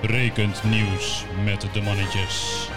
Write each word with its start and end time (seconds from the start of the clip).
Brekend 0.00 0.62
nieuws 0.64 1.24
met 1.44 1.66
de 1.72 1.80
mannetjes. 1.80 2.68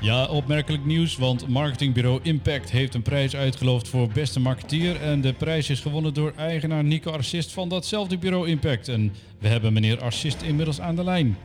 Ja, 0.00 0.26
opmerkelijk 0.26 0.84
nieuws, 0.84 1.16
want 1.16 1.48
marketingbureau 1.48 2.20
Impact 2.22 2.70
heeft 2.70 2.94
een 2.94 3.02
prijs 3.02 3.36
uitgeloofd 3.36 3.88
voor 3.88 4.08
beste 4.08 4.40
marketeer. 4.40 5.00
En 5.00 5.20
de 5.20 5.32
prijs 5.32 5.70
is 5.70 5.80
gewonnen 5.80 6.14
door 6.14 6.32
eigenaar 6.36 6.84
Nico 6.84 7.10
Arcist 7.10 7.52
van 7.52 7.68
datzelfde 7.68 8.18
bureau 8.18 8.48
Impact. 8.48 8.88
En 8.88 9.12
we 9.38 9.48
hebben 9.48 9.72
meneer 9.72 10.00
Arcist 10.00 10.42
inmiddels 10.42 10.80
aan 10.80 10.96
de 10.96 11.04
lijn. 11.04 11.36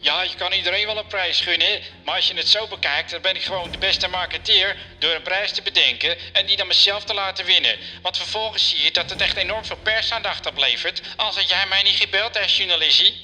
Ja, 0.00 0.22
je 0.22 0.34
kan 0.36 0.52
iedereen 0.52 0.86
wel 0.86 0.98
een 0.98 1.06
prijs 1.06 1.40
gunnen, 1.40 1.80
maar 2.04 2.14
als 2.14 2.28
je 2.28 2.34
het 2.34 2.48
zo 2.48 2.66
bekijkt, 2.66 3.10
dan 3.10 3.20
ben 3.20 3.34
ik 3.34 3.42
gewoon 3.42 3.70
de 3.70 3.78
beste 3.78 4.08
marketeer 4.08 4.76
door 4.98 5.14
een 5.14 5.22
prijs 5.22 5.52
te 5.52 5.62
bedenken 5.62 6.16
en 6.32 6.46
die 6.46 6.56
dan 6.56 6.66
mezelf 6.66 7.04
te 7.04 7.14
laten 7.14 7.44
winnen. 7.44 7.76
Want 8.02 8.16
vervolgens 8.16 8.68
zie 8.68 8.82
je 8.82 8.92
dat 8.92 9.10
het 9.10 9.20
echt 9.20 9.36
enorm 9.36 9.64
veel 9.64 9.78
persaandacht 9.82 10.46
oplevert, 10.46 11.02
als 11.16 11.36
had 11.36 11.48
jij 11.48 11.66
mij 11.68 11.82
niet 11.82 11.96
gebeld 11.96 12.42
als 12.42 12.56
journalistie. 12.56 13.14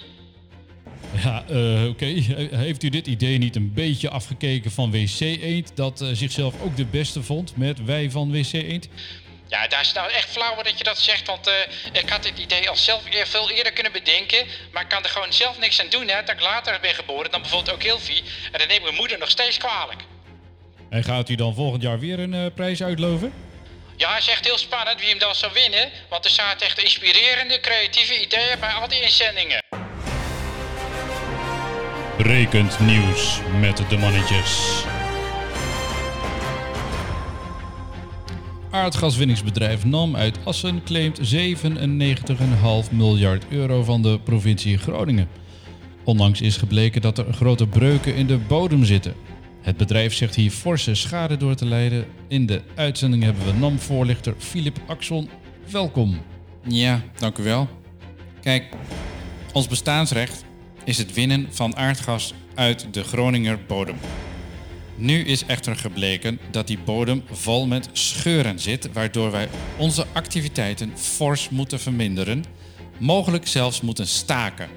Ja, 1.22 1.44
eh, 1.48 1.88
oké. 1.88 2.06
Heeft 2.56 2.82
u 2.82 2.88
dit 2.88 3.06
idee 3.06 3.38
niet 3.38 3.56
een 3.56 3.72
beetje 3.72 4.10
afgekeken 4.10 4.70
van 4.70 4.90
WC 4.90 5.20
Eend, 5.20 5.76
dat 5.76 6.00
eh, 6.00 6.08
zichzelf 6.12 6.54
ook 6.62 6.76
de 6.76 6.84
beste 6.84 7.22
vond 7.22 7.56
met 7.56 7.84
wij 7.84 8.10
van 8.10 8.30
WC 8.30 8.52
Eend? 8.52 8.88
Ja, 9.48 9.66
daar 9.68 9.80
is 9.80 9.92
nou 9.92 10.10
echt 10.10 10.30
flauw 10.30 10.62
dat 10.62 10.78
je 10.78 10.84
dat 10.84 10.98
zegt, 10.98 11.26
want 11.26 11.46
eh, 11.46 11.54
ik 11.92 12.08
had 12.08 12.22
dit 12.22 12.38
idee 12.38 12.68
al 12.68 12.76
zelf 12.76 13.02
veel 13.24 13.50
eerder 13.50 13.72
kunnen 13.72 13.92
bedenken, 13.92 14.46
maar 14.72 14.82
ik 14.82 14.88
kan 14.88 15.02
er 15.02 15.08
gewoon 15.08 15.32
zelf 15.32 15.58
niks 15.58 15.80
aan 15.80 15.88
doen, 15.88 16.08
hè, 16.08 16.22
dat 16.22 16.34
ik 16.34 16.40
later 16.40 16.78
ben 16.80 16.94
geboren 16.94 17.30
dan 17.30 17.40
bijvoorbeeld 17.40 17.74
ook 17.76 17.82
Hilfie, 17.82 18.22
en 18.52 18.58
dat 18.58 18.68
neemt 18.68 18.82
mijn 18.82 18.94
moeder 18.94 19.18
nog 19.18 19.30
steeds 19.30 19.56
kwalijk. 19.56 20.00
En 20.90 21.04
gaat 21.04 21.28
u 21.28 21.34
dan 21.34 21.54
volgend 21.54 21.82
jaar 21.82 21.98
weer 21.98 22.18
een 22.18 22.34
eh, 22.34 22.46
prijs 22.54 22.82
uitloven? 22.82 23.32
Ja, 23.96 24.14
het 24.14 24.22
is 24.22 24.28
echt 24.28 24.44
heel 24.44 24.58
spannend 24.58 25.00
wie 25.00 25.08
hem 25.08 25.18
dan 25.18 25.34
zou 25.34 25.52
winnen, 25.52 25.90
want 26.08 26.24
er 26.24 26.30
zaten 26.30 26.66
echt 26.66 26.78
inspirerende, 26.82 27.60
creatieve 27.60 28.20
ideeën 28.20 28.60
bij 28.60 28.72
al 28.72 28.88
die 28.88 29.00
inzendingen. 29.00 29.62
Brekend 32.16 32.78
nieuws 32.78 33.38
met 33.60 33.76
de 33.88 33.96
mannetjes. 33.96 34.84
Aardgaswinningsbedrijf 38.74 39.84
NAM 39.84 40.16
uit 40.16 40.38
Assen 40.44 40.82
claimt 40.82 41.34
97,5 41.34 42.90
miljard 42.90 43.44
euro 43.48 43.82
van 43.82 44.02
de 44.02 44.20
provincie 44.24 44.78
Groningen. 44.78 45.28
Onlangs 46.04 46.40
is 46.40 46.56
gebleken 46.56 47.02
dat 47.02 47.18
er 47.18 47.32
grote 47.32 47.66
breuken 47.66 48.14
in 48.14 48.26
de 48.26 48.38
bodem 48.38 48.84
zitten. 48.84 49.14
Het 49.60 49.76
bedrijf 49.76 50.14
zegt 50.14 50.34
hier 50.34 50.50
forse 50.50 50.94
schade 50.94 51.36
door 51.36 51.54
te 51.54 51.66
lijden. 51.66 52.06
In 52.28 52.46
de 52.46 52.62
uitzending 52.74 53.22
hebben 53.22 53.44
we 53.44 53.52
NAM-voorlichter 53.52 54.34
Filip 54.38 54.78
Axon. 54.86 55.28
Welkom. 55.70 56.20
Ja, 56.68 57.02
dank 57.18 57.38
u 57.38 57.42
wel. 57.42 57.68
Kijk, 58.40 58.68
ons 59.52 59.68
bestaansrecht 59.68 60.44
is 60.84 60.98
het 60.98 61.14
winnen 61.14 61.46
van 61.50 61.76
aardgas 61.76 62.34
uit 62.54 62.86
de 62.90 63.02
Groninger 63.02 63.58
bodem. 63.66 63.96
Nu 64.96 65.24
is 65.24 65.44
echter 65.46 65.76
gebleken 65.76 66.38
dat 66.50 66.66
die 66.66 66.78
bodem 66.78 67.22
vol 67.30 67.66
met 67.66 67.88
scheuren 67.92 68.58
zit, 68.58 68.92
waardoor 68.92 69.30
wij 69.30 69.48
onze 69.78 70.06
activiteiten 70.12 70.92
fors 70.98 71.48
moeten 71.48 71.80
verminderen, 71.80 72.44
mogelijk 72.98 73.46
zelfs 73.46 73.80
moeten 73.80 74.06
staken. 74.06 74.68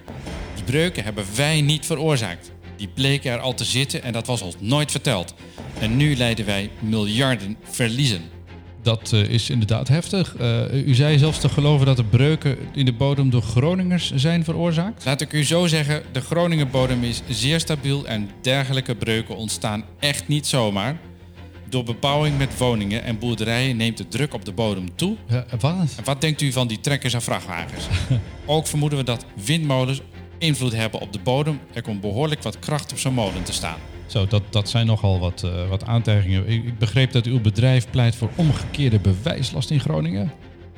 Die 0.55 0.63
breuken 0.63 1.03
hebben 1.03 1.25
wij 1.35 1.61
niet 1.61 1.85
veroorzaakt. 1.85 2.51
Die 2.77 2.87
bleken 2.87 3.31
er 3.31 3.39
al 3.39 3.53
te 3.53 3.63
zitten 3.63 4.03
en 4.03 4.13
dat 4.13 4.27
was 4.27 4.41
ons 4.41 4.55
nooit 4.59 4.91
verteld. 4.91 5.33
En 5.79 5.97
nu 5.97 6.15
lijden 6.15 6.45
wij 6.45 6.69
miljarden 6.79 7.57
verliezen. 7.63 8.36
Dat 8.81 9.13
eh, 9.13 9.29
is 9.29 9.49
inderdaad 9.49 9.87
heftig. 9.87 10.35
Eh, 10.35 10.87
u 10.87 10.93
zei 10.93 11.17
zelfs 11.17 11.39
te 11.39 11.49
geloven 11.49 11.85
dat 11.85 11.97
de 11.97 12.03
breuken 12.03 12.57
in 12.73 12.85
de 12.85 12.93
bodem 12.93 13.29
door 13.29 13.41
Groningers 13.41 14.11
zijn 14.15 14.43
veroorzaakt. 14.43 15.05
Laat 15.05 15.21
ik 15.21 15.33
u 15.33 15.43
zo 15.43 15.67
zeggen, 15.67 16.03
de 16.11 16.21
Groninger 16.21 16.67
bodem 16.67 17.03
is 17.03 17.21
zeer 17.29 17.59
stabiel 17.59 18.05
en 18.05 18.29
dergelijke 18.41 18.95
breuken 18.95 19.35
ontstaan 19.35 19.83
echt 19.99 20.27
niet 20.27 20.47
zomaar. 20.47 20.99
Door 21.69 21.83
bebouwing 21.83 22.37
met 22.37 22.57
woningen 22.57 23.03
en 23.03 23.19
boerderijen 23.19 23.77
neemt 23.77 23.97
de 23.97 24.07
druk 24.07 24.33
op 24.33 24.45
de 24.45 24.51
bodem 24.51 24.95
toe. 24.95 25.15
Ja, 25.27 25.45
wat? 25.59 25.93
En 25.97 26.03
wat 26.03 26.21
denkt 26.21 26.41
u 26.41 26.51
van 26.51 26.67
die 26.67 26.79
trekkers 26.79 27.13
en 27.13 27.21
vrachtwagens? 27.21 27.87
Ook 28.45 28.67
vermoeden 28.67 28.97
we 28.97 29.03
dat 29.03 29.25
windmolens 29.45 30.01
invloed 30.37 30.75
hebben 30.75 30.99
op 30.99 31.13
de 31.13 31.19
bodem. 31.19 31.59
Er 31.73 31.81
komt 31.81 32.01
behoorlijk 32.01 32.43
wat 32.43 32.59
kracht 32.59 32.91
op 32.91 32.97
zo'n 32.97 33.13
molen 33.13 33.43
te 33.43 33.53
staan. 33.53 33.77
Zo, 34.07 34.27
dat, 34.27 34.43
dat 34.49 34.69
zijn 34.69 34.85
nogal 34.85 35.19
wat, 35.19 35.43
eh, 35.43 35.69
wat 35.69 35.85
aantijgingen. 35.85 36.49
Ik, 36.49 36.65
ik 36.65 36.77
begreep 36.77 37.11
dat 37.11 37.25
uw 37.25 37.41
bedrijf 37.41 37.89
pleit 37.89 38.15
voor 38.15 38.29
omgekeerde 38.35 38.99
bewijslast 38.99 39.69
in 39.69 39.79
Groningen. 39.79 40.31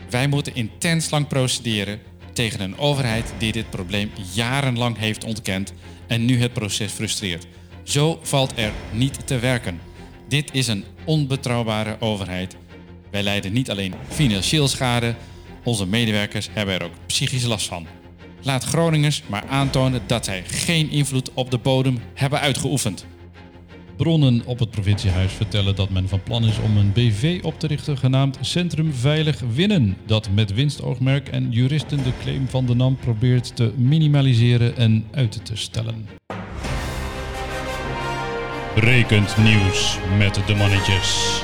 Wij 0.09 0.28
moeten 0.28 0.56
intens 0.56 1.09
lang 1.09 1.28
procederen 1.28 2.00
tegen 2.34 2.62
een 2.62 2.78
overheid 2.78 3.34
die 3.38 3.51
dit 3.51 3.69
probleem 3.69 4.12
jarenlang 4.34 4.97
heeft 4.97 5.23
ontkend 5.23 5.73
en 6.07 6.25
nu 6.25 6.40
het 6.40 6.53
proces 6.53 6.91
frustreert. 6.91 7.47
Zo 7.84 8.19
valt 8.22 8.53
er 8.56 8.72
niet 8.91 9.28
te 9.28 9.40
werken. 9.40 9.79
Dit 10.28 10.53
is 10.53 10.67
een 10.67 10.84
onbetrouwbare 11.06 11.96
overheid. 12.00 12.56
Wij 13.11 13.23
lijden 13.23 13.53
niet 13.53 13.69
alleen 13.69 13.94
financieel 14.07 14.67
schade, 14.67 15.16
onze 15.63 15.85
medewerkers 15.85 16.50
hebben 16.53 16.75
er 16.75 16.84
ook 16.84 16.94
psychische 17.06 17.47
last 17.47 17.67
van. 17.67 17.88
Laat 18.41 18.63
Groningers 18.63 19.23
maar 19.28 19.44
aantonen 19.50 20.01
dat 20.07 20.25
zij 20.25 20.44
geen 20.46 20.90
invloed 20.90 21.34
op 21.34 21.51
de 21.51 21.57
bodem 21.57 22.00
hebben 22.13 22.40
uitgeoefend. 22.40 23.06
Bronnen 23.99 24.41
op 24.45 24.59
het 24.59 24.71
provinciehuis 24.71 25.31
vertellen 25.31 25.75
dat 25.75 25.89
men 25.89 26.07
van 26.07 26.23
plan 26.23 26.43
is 26.43 26.59
om 26.59 26.77
een 26.77 26.91
BV 26.93 27.39
op 27.43 27.59
te 27.59 27.67
richten 27.67 27.97
genaamd 27.97 28.37
Centrum 28.41 28.93
Veilig 28.93 29.39
Winnen. 29.53 29.97
Dat 30.05 30.29
met 30.33 30.53
winstoogmerk 30.53 31.27
en 31.27 31.51
juristen 31.51 32.03
de 32.03 32.11
claim 32.21 32.47
van 32.47 32.65
de 32.65 32.75
NAM 32.75 32.97
probeert 32.97 33.55
te 33.55 33.73
minimaliseren 33.75 34.77
en 34.77 35.05
uit 35.11 35.45
te 35.45 35.55
stellen. 35.55 36.07
Brekend 38.75 39.37
nieuws 39.37 39.97
met 40.17 40.41
de 40.47 40.55
mannetjes. 40.55 41.41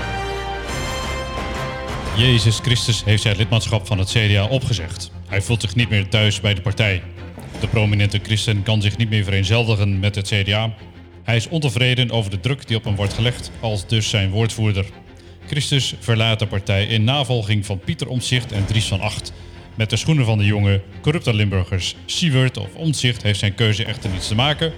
Jezus 2.18 2.60
Christus 2.60 3.04
heeft 3.04 3.22
zijn 3.22 3.38
lidmaatschap 3.38 3.86
van 3.86 4.00
het 4.00 4.10
CDA 4.10 4.48
opgezegd. 4.48 5.12
Hij 5.28 5.42
voelt 5.42 5.62
zich 5.62 5.76
niet 5.76 5.90
meer 5.90 6.10
thuis 6.10 6.42
bij 6.42 6.54
de 6.54 6.62
partij. 6.62 7.04
De 7.60 7.68
prominente 7.68 8.20
christen 8.24 8.64
kan 8.64 8.82
zich 8.82 8.98
niet 8.98 9.10
meer 9.10 9.24
vereenzelvigen 9.24 10.00
met 10.00 10.16
het 10.16 10.28
CDA. 10.28 10.74
Hij 11.26 11.36
is 11.36 11.48
ontevreden 11.48 12.12
over 12.12 12.32
de 12.32 12.40
druk 12.40 12.68
die 12.68 12.78
op 12.78 12.84
hem 12.84 12.96
wordt 12.96 13.14
gelegd, 13.14 13.52
als 13.60 13.88
dus 13.88 14.10
zijn 14.10 14.30
woordvoerder. 14.30 14.86
Christus 15.48 15.94
verlaat 16.00 16.40
de 16.40 16.48
partij 16.48 16.86
in 16.86 17.04
navolging 17.04 17.66
van 17.66 17.80
Pieter 17.80 18.08
Omtzigt 18.08 18.52
en 18.52 18.66
Dries 18.66 18.86
van 18.86 19.00
Acht. 19.00 19.34
Met 19.76 19.90
de 19.90 19.96
schoenen 19.96 20.26
van 20.26 20.38
de 20.38 20.46
jonge, 20.46 20.82
corrupte 21.02 21.34
Limburgers 21.34 21.96
Siewert 22.06 22.58
of 22.58 22.76
Omtzigt 22.76 23.24
heeft 23.24 23.40
zijn 23.40 23.56
keuze 23.56 23.86
echter 23.86 24.10
niets 24.10 24.28
te 24.28 24.36
maken. 24.36 24.74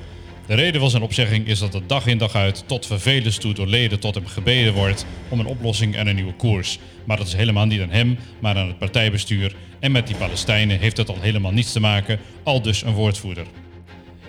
De 0.46 0.54
reden 0.54 0.82
van 0.82 0.90
zijn 0.90 1.04
opzegging 1.04 1.48
is 1.48 1.60
dat 1.60 1.74
het 1.74 1.90
dag 1.90 2.08
in 2.08 2.18
dag 2.18 2.36
uit 2.36 2.64
tot 2.68 2.86
vervelens 2.86 3.38
toe 3.38 3.54
door 3.54 3.68
leden 3.68 4.00
tot 4.00 4.16
hem 4.16 4.28
gebeden 4.28 4.74
wordt 4.74 5.06
om 5.30 5.40
een 5.40 5.46
oplossing 5.46 5.96
en 5.96 6.08
een 6.08 6.16
nieuwe 6.16 6.36
koers. 6.36 6.80
Maar 7.06 7.18
dat 7.18 7.28
is 7.28 7.34
helemaal 7.34 7.66
niet 7.66 7.82
aan 7.82 7.90
hem, 7.90 8.18
maar 8.40 8.58
aan 8.58 8.68
het 8.68 8.78
partijbestuur. 8.78 9.56
En 9.80 9.92
met 9.92 10.08
die 10.08 10.16
Palestijnen 10.16 10.80
heeft 10.80 10.98
het 10.98 11.10
al 11.10 11.22
helemaal 11.22 11.52
niets 11.52 11.72
te 11.72 11.80
maken, 11.80 12.20
al 12.44 12.62
dus 12.62 12.82
een 12.82 12.94
woordvoerder. 12.94 13.46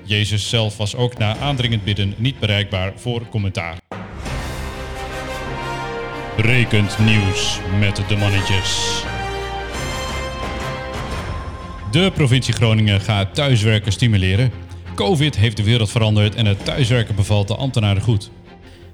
Jezus 0.09 0.49
zelf 0.49 0.77
was 0.77 0.97
ook 0.97 1.19
na 1.19 1.37
aandringend 1.37 1.85
bidden 1.85 2.15
niet 2.17 2.39
bereikbaar 2.39 2.93
voor 2.97 3.29
commentaar. 3.29 3.77
Brekend 6.37 6.99
nieuws 6.99 7.61
met 7.79 8.03
de 8.09 8.17
mannetjes. 8.17 9.03
De 11.91 12.11
provincie 12.15 12.55
Groningen 12.55 13.01
gaat 13.01 13.35
thuiswerken 13.35 13.93
stimuleren. 13.93 14.53
Covid 14.95 15.37
heeft 15.37 15.57
de 15.57 15.63
wereld 15.63 15.91
veranderd 15.91 16.35
en 16.35 16.47
het 16.47 16.65
thuiswerken 16.65 17.15
bevalt 17.15 17.49
de 17.49 17.57
ambtenaren 17.57 18.03
goed. 18.03 18.31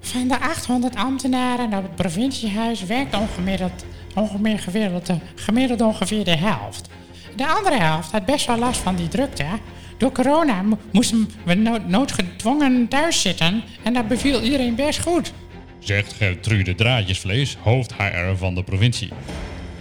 Van 0.01 0.29
de 0.29 0.41
800 0.41 0.97
ambtenaren 0.97 1.75
op 1.75 1.83
het 1.83 1.95
provinciehuis 1.95 2.85
werkt 2.85 3.17
ongemiddeld, 3.17 3.85
ongeveer 4.15 5.03
gemiddeld 5.35 5.81
ongeveer 5.81 6.25
de 6.25 6.37
helft. 6.37 6.89
De 7.37 7.47
andere 7.47 7.79
helft 7.79 8.13
had 8.13 8.25
best 8.25 8.47
wel 8.47 8.59
last 8.59 8.81
van 8.81 8.97
die 8.97 9.09
drukte. 9.09 9.45
Door 10.05 10.13
corona 10.13 10.63
mo- 10.63 10.79
moesten 10.93 11.29
we 11.45 11.55
no- 11.55 11.79
noodgedwongen 11.87 12.89
thuis 12.89 13.21
zitten 13.21 13.63
en 13.83 13.93
dat 13.93 14.09
beviel 14.09 14.43
iedereen 14.43 14.75
best 14.75 15.01
goed. 15.01 15.33
zegt 15.79 16.13
Gertrude 16.13 16.75
Draadjesvlees, 16.75 17.57
hoofd 17.61 17.93
HR 17.97 18.37
van 18.37 18.55
de 18.55 18.63
provincie. 18.63 19.09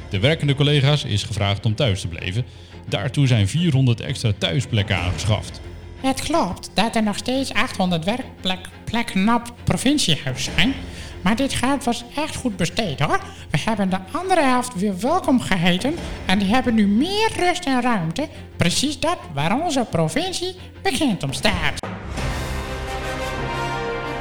De 0.09 0.19
werkende 0.19 0.55
collega's 0.55 1.03
is 1.03 1.23
gevraagd 1.23 1.65
om 1.65 1.75
thuis 1.75 2.01
te 2.01 2.07
blijven. 2.07 2.45
Daartoe 2.89 3.27
zijn 3.27 3.47
400 3.47 3.99
extra 4.01 4.31
thuisplekken 4.37 4.97
aangeschaft. 4.97 5.61
Het 6.03 6.21
klopt 6.21 6.69
dat 6.73 6.95
er 6.95 7.03
nog 7.03 7.17
steeds 7.17 7.53
800 7.53 8.05
werkplekken 8.05 9.33
op 9.33 9.53
provinciehuis 9.63 10.43
zijn. 10.55 10.73
Maar 11.21 11.35
dit 11.35 11.53
geld 11.53 11.83
was 11.83 12.03
echt 12.15 12.35
goed 12.35 12.57
besteed 12.57 12.99
hoor. 12.99 13.19
We 13.49 13.57
hebben 13.65 13.89
de 13.89 13.97
andere 14.11 14.41
helft 14.41 14.75
weer 14.75 14.99
welkom 14.99 15.39
geheten 15.39 15.95
en 16.25 16.39
die 16.39 16.47
hebben 16.47 16.73
nu 16.73 16.87
meer 16.87 17.31
rust 17.37 17.65
en 17.65 17.81
ruimte. 17.81 18.27
Precies 18.57 18.99
dat 18.99 19.17
waar 19.33 19.61
onze 19.61 19.85
provincie 19.89 20.55
bekend 20.81 21.23
om 21.23 21.33
staat. 21.33 21.79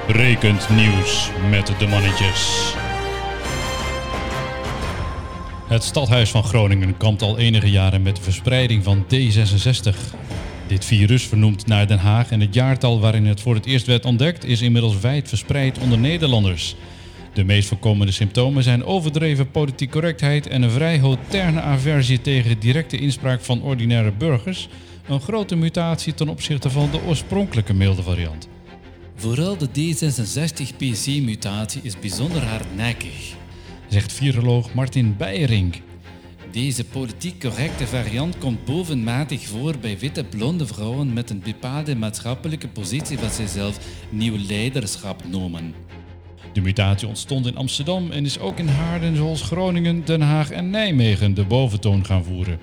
Brekend 0.07 0.69
nieuws 0.69 1.31
met 1.51 1.73
de 1.79 1.87
mannetjes. 1.87 2.75
Het 5.69 5.85
stadhuis 5.85 6.31
van 6.31 6.45
Groningen 6.45 6.97
kampt 6.97 7.23
al 7.23 7.39
enige 7.39 7.71
jaren 7.71 8.03
met 8.03 8.17
de 8.17 8.23
verspreiding 8.23 8.85
van 8.85 9.05
D66. 9.05 10.22
Dit 10.73 10.85
virus, 10.85 11.27
vernoemd 11.27 11.67
naar 11.67 11.87
Den 11.87 11.99
Haag 11.99 12.31
en 12.31 12.41
het 12.41 12.55
jaartal 12.55 13.01
waarin 13.01 13.27
het 13.27 13.41
voor 13.41 13.55
het 13.55 13.67
eerst 13.67 13.87
werd 13.87 14.05
ontdekt, 14.05 14.45
is 14.45 14.61
inmiddels 14.61 15.01
wijd 15.01 15.29
verspreid 15.29 15.79
onder 15.79 15.99
Nederlanders. 15.99 16.77
De 17.33 17.45
meest 17.45 17.69
voorkomende 17.69 18.13
symptomen 18.13 18.63
zijn 18.63 18.85
overdreven 18.85 19.51
politiek 19.51 19.91
correctheid 19.91 20.47
en 20.47 20.63
een 20.63 20.71
vrij 20.71 20.99
hautaine 20.99 21.61
aversie 21.61 22.21
tegen 22.21 22.59
directe 22.59 22.97
inspraak 22.97 23.41
van 23.41 23.63
ordinaire 23.63 24.13
burgers, 24.13 24.69
een 25.09 25.21
grote 25.21 25.57
mutatie 25.57 26.15
ten 26.15 26.29
opzichte 26.29 26.71
van 26.71 26.91
de 26.91 27.03
oorspronkelijke 27.03 27.75
milde 27.75 28.03
variant. 28.03 28.49
Vooral 29.15 29.57
de 29.57 29.69
D66PC-mutatie 29.69 31.81
is 31.83 31.99
bijzonder 31.99 32.43
hardnekkig. 32.43 33.35
Zegt 33.89 34.13
viroloog 34.13 34.75
Martin 34.75 35.17
Beijering. 35.17 35.75
Deze 36.53 36.85
politiek 36.85 37.41
correcte 37.41 37.87
variant 37.87 38.39
komt 38.39 38.65
bovenmatig 38.65 39.47
voor 39.47 39.79
bij 39.79 39.99
witte 39.99 40.25
blonde 40.25 40.67
vrouwen 40.67 41.13
met 41.13 41.31
een 41.31 41.41
bepaalde 41.45 41.97
maatschappelijke 41.97 42.69
positie 42.69 43.19
wat 43.19 43.33
zij 43.33 43.47
zelf 43.47 43.79
nieuw 44.11 44.37
leiderschap 44.49 45.23
noemen. 45.31 45.75
De 46.53 46.61
mutatie 46.61 47.09
ontstond 47.09 47.47
in 47.47 47.57
Amsterdam 47.57 48.11
en 48.11 48.25
is 48.25 48.39
ook 48.39 48.59
in 48.59 48.69
Haarden 48.69 49.17
zoals 49.17 49.43
Groningen, 49.43 50.05
Den 50.05 50.21
Haag 50.21 50.51
en 50.51 50.71
Nijmegen 50.71 51.35
de 51.35 51.45
boventoon 51.45 52.05
gaan 52.05 52.25
voeren. 52.25 52.59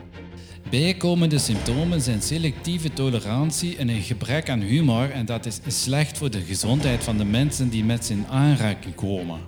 Bijkomende 0.70 1.38
symptomen 1.38 2.02
zijn 2.02 2.22
selectieve 2.22 2.94
tolerantie 2.94 3.78
en 3.78 3.90
een 3.90 4.02
gebrek 4.02 4.50
aan 4.50 4.62
humor 4.62 5.12
en 5.12 5.26
dat 5.26 5.46
is 5.46 5.60
slecht 5.68 6.18
voor 6.18 6.32
de 6.32 6.42
gezondheid 6.42 7.04
van 7.04 7.18
de 7.18 7.26
mensen 7.26 7.70
die 7.70 7.84
met 7.84 8.06
ze 8.06 8.14
in 8.14 8.28
aanraking 8.28 8.96
komen. 8.96 9.40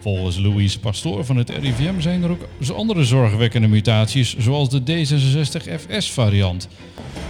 Volgens 0.00 0.38
Louis 0.38 0.78
Pastoor 0.78 1.24
van 1.24 1.36
het 1.36 1.50
RIVM 1.50 2.00
zijn 2.00 2.22
er 2.22 2.30
ook 2.30 2.48
andere 2.74 3.04
zorgwekkende 3.04 3.68
mutaties, 3.68 4.36
zoals 4.38 4.68
de 4.68 4.80
D66FS-variant. 4.80 6.68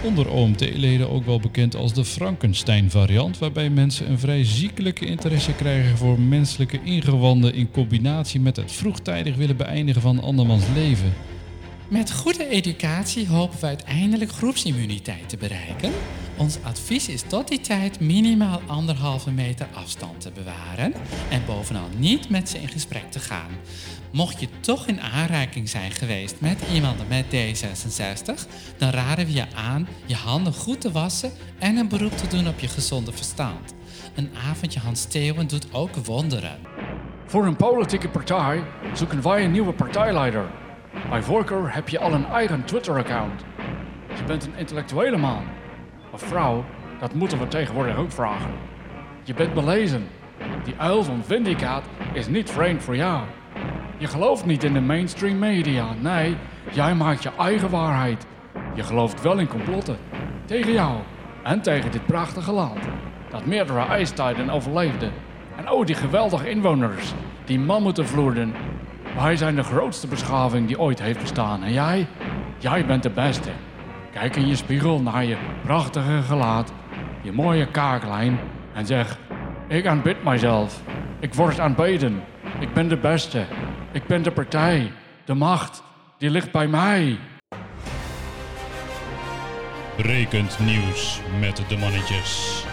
Onder 0.03 0.29
OMT-leden 0.29 1.09
ook 1.09 1.25
wel 1.25 1.39
bekend 1.39 1.75
als 1.75 1.93
de 1.93 2.05
Frankenstein-variant, 2.05 3.37
waarbij 3.37 3.69
mensen 3.69 4.09
een 4.09 4.19
vrij 4.19 4.45
ziekelijke 4.45 5.05
interesse 5.05 5.53
krijgen 5.53 5.97
voor 5.97 6.19
menselijke 6.19 6.79
ingewanden 6.83 7.53
in 7.53 7.71
combinatie 7.71 8.39
met 8.39 8.55
het 8.55 8.71
vroegtijdig 8.71 9.35
willen 9.35 9.57
beëindigen 9.57 10.01
van 10.01 10.21
andermans 10.21 10.63
leven. 10.73 11.13
Met 11.87 12.11
goede 12.11 12.47
educatie 12.47 13.27
hopen 13.27 13.59
we 13.59 13.65
uiteindelijk 13.65 14.31
groepsimmuniteit 14.31 15.29
te 15.29 15.37
bereiken. 15.37 15.91
Ons 16.41 16.57
advies 16.63 17.09
is 17.09 17.21
tot 17.21 17.47
die 17.47 17.59
tijd 17.59 17.99
minimaal 17.99 18.61
anderhalve 18.67 19.31
meter 19.31 19.67
afstand 19.73 20.21
te 20.21 20.31
bewaren 20.31 20.93
en 21.29 21.45
bovenal 21.45 21.87
niet 21.97 22.29
met 22.29 22.49
ze 22.49 22.57
in 22.57 22.67
gesprek 22.67 23.11
te 23.11 23.19
gaan. 23.19 23.49
Mocht 24.11 24.39
je 24.39 24.47
toch 24.59 24.87
in 24.87 25.01
aanraking 25.01 25.69
zijn 25.69 25.91
geweest 25.91 26.35
met 26.39 26.61
iemand 26.73 27.09
met 27.09 27.25
D66, 27.25 28.47
dan 28.77 28.89
raden 28.89 29.25
we 29.25 29.33
je 29.33 29.45
aan 29.55 29.87
je 30.05 30.15
handen 30.15 30.53
goed 30.53 30.81
te 30.81 30.91
wassen 30.91 31.31
en 31.59 31.77
een 31.77 31.87
beroep 31.87 32.17
te 32.17 32.27
doen 32.27 32.47
op 32.47 32.59
je 32.59 32.67
gezonde 32.67 33.11
verstand. 33.11 33.73
Een 34.15 34.29
avondje 34.49 34.79
Hans 34.79 35.01
Steeuwen 35.01 35.47
doet 35.47 35.73
ook 35.73 35.95
wonderen. 35.95 36.59
Voor 37.25 37.45
een 37.45 37.55
politieke 37.55 38.09
partij 38.09 38.63
zoeken 38.93 39.21
wij 39.21 39.43
een 39.43 39.51
nieuwe 39.51 39.73
partijleider. 39.73 40.51
Bij 41.09 41.23
voorkeur 41.23 41.73
heb 41.73 41.89
je 41.89 41.99
al 41.99 42.13
een 42.13 42.25
eigen 42.25 42.65
Twitter-account. 42.65 43.41
Je 44.17 44.23
bent 44.23 44.45
een 44.45 44.57
intellectuele 44.57 45.17
man. 45.17 45.60
Vrouw, 46.23 46.65
dat 46.99 47.13
moeten 47.13 47.39
we 47.39 47.47
tegenwoordig 47.47 47.97
ook 47.97 48.11
vragen. 48.11 48.51
Je 49.23 49.33
bent 49.33 49.53
belezen. 49.53 50.07
Die 50.63 50.73
uil 50.77 51.03
van 51.03 51.23
Vindicaat 51.25 51.83
is 52.13 52.27
niet 52.27 52.49
vreemd 52.49 52.83
voor 52.83 52.95
jou. 52.95 53.21
Je 53.97 54.07
gelooft 54.07 54.45
niet 54.45 54.63
in 54.63 54.73
de 54.73 54.81
mainstream 54.81 55.39
media. 55.39 55.85
Nee, 55.99 56.35
jij 56.71 56.95
maakt 56.95 57.23
je 57.23 57.31
eigen 57.37 57.69
waarheid. 57.69 58.25
Je 58.73 58.83
gelooft 58.83 59.21
wel 59.21 59.37
in 59.37 59.47
complotten. 59.47 59.97
Tegen 60.45 60.73
jou 60.73 60.97
en 61.43 61.61
tegen 61.61 61.91
dit 61.91 62.05
prachtige 62.05 62.51
land. 62.51 62.79
Dat 63.29 63.45
meerdere 63.45 63.85
ijstijden 63.85 64.49
overleefde. 64.49 65.09
En 65.55 65.69
oh, 65.69 65.85
die 65.85 65.95
geweldige 65.95 66.49
inwoners. 66.49 67.13
Die 67.45 67.59
mammoeten 67.59 68.07
vloerden. 68.07 68.53
Wij 69.15 69.35
zijn 69.35 69.55
de 69.55 69.63
grootste 69.63 70.07
beschaving 70.07 70.67
die 70.67 70.79
ooit 70.79 71.01
heeft 71.01 71.19
bestaan. 71.19 71.63
En 71.63 71.73
jij? 71.73 72.07
Jij 72.57 72.85
bent 72.85 73.03
de 73.03 73.09
beste. 73.09 73.49
Kijk 74.13 74.35
in 74.35 74.47
je 74.47 74.55
spiegel 74.55 75.01
naar 75.01 75.25
je 75.25 75.37
prachtige 75.63 76.21
gelaat, 76.21 76.73
je 77.21 77.31
mooie 77.31 77.67
kaaklijn 77.67 78.39
en 78.73 78.85
zeg: 78.85 79.17
Ik 79.67 79.87
aanbid 79.87 80.23
mijzelf. 80.23 80.81
Ik 81.19 81.33
word 81.33 81.59
aanbeden. 81.59 82.23
Ik 82.59 82.73
ben 82.73 82.87
de 82.87 82.97
beste. 82.97 83.45
Ik 83.91 84.05
ben 84.07 84.23
de 84.23 84.31
partij. 84.31 84.91
De 85.25 85.33
macht, 85.33 85.83
die 86.17 86.29
ligt 86.29 86.51
bij 86.51 86.67
mij. 86.67 87.19
Brekend 89.97 90.59
nieuws 90.59 91.21
met 91.39 91.63
de 91.67 91.77
mannetjes. 91.77 92.63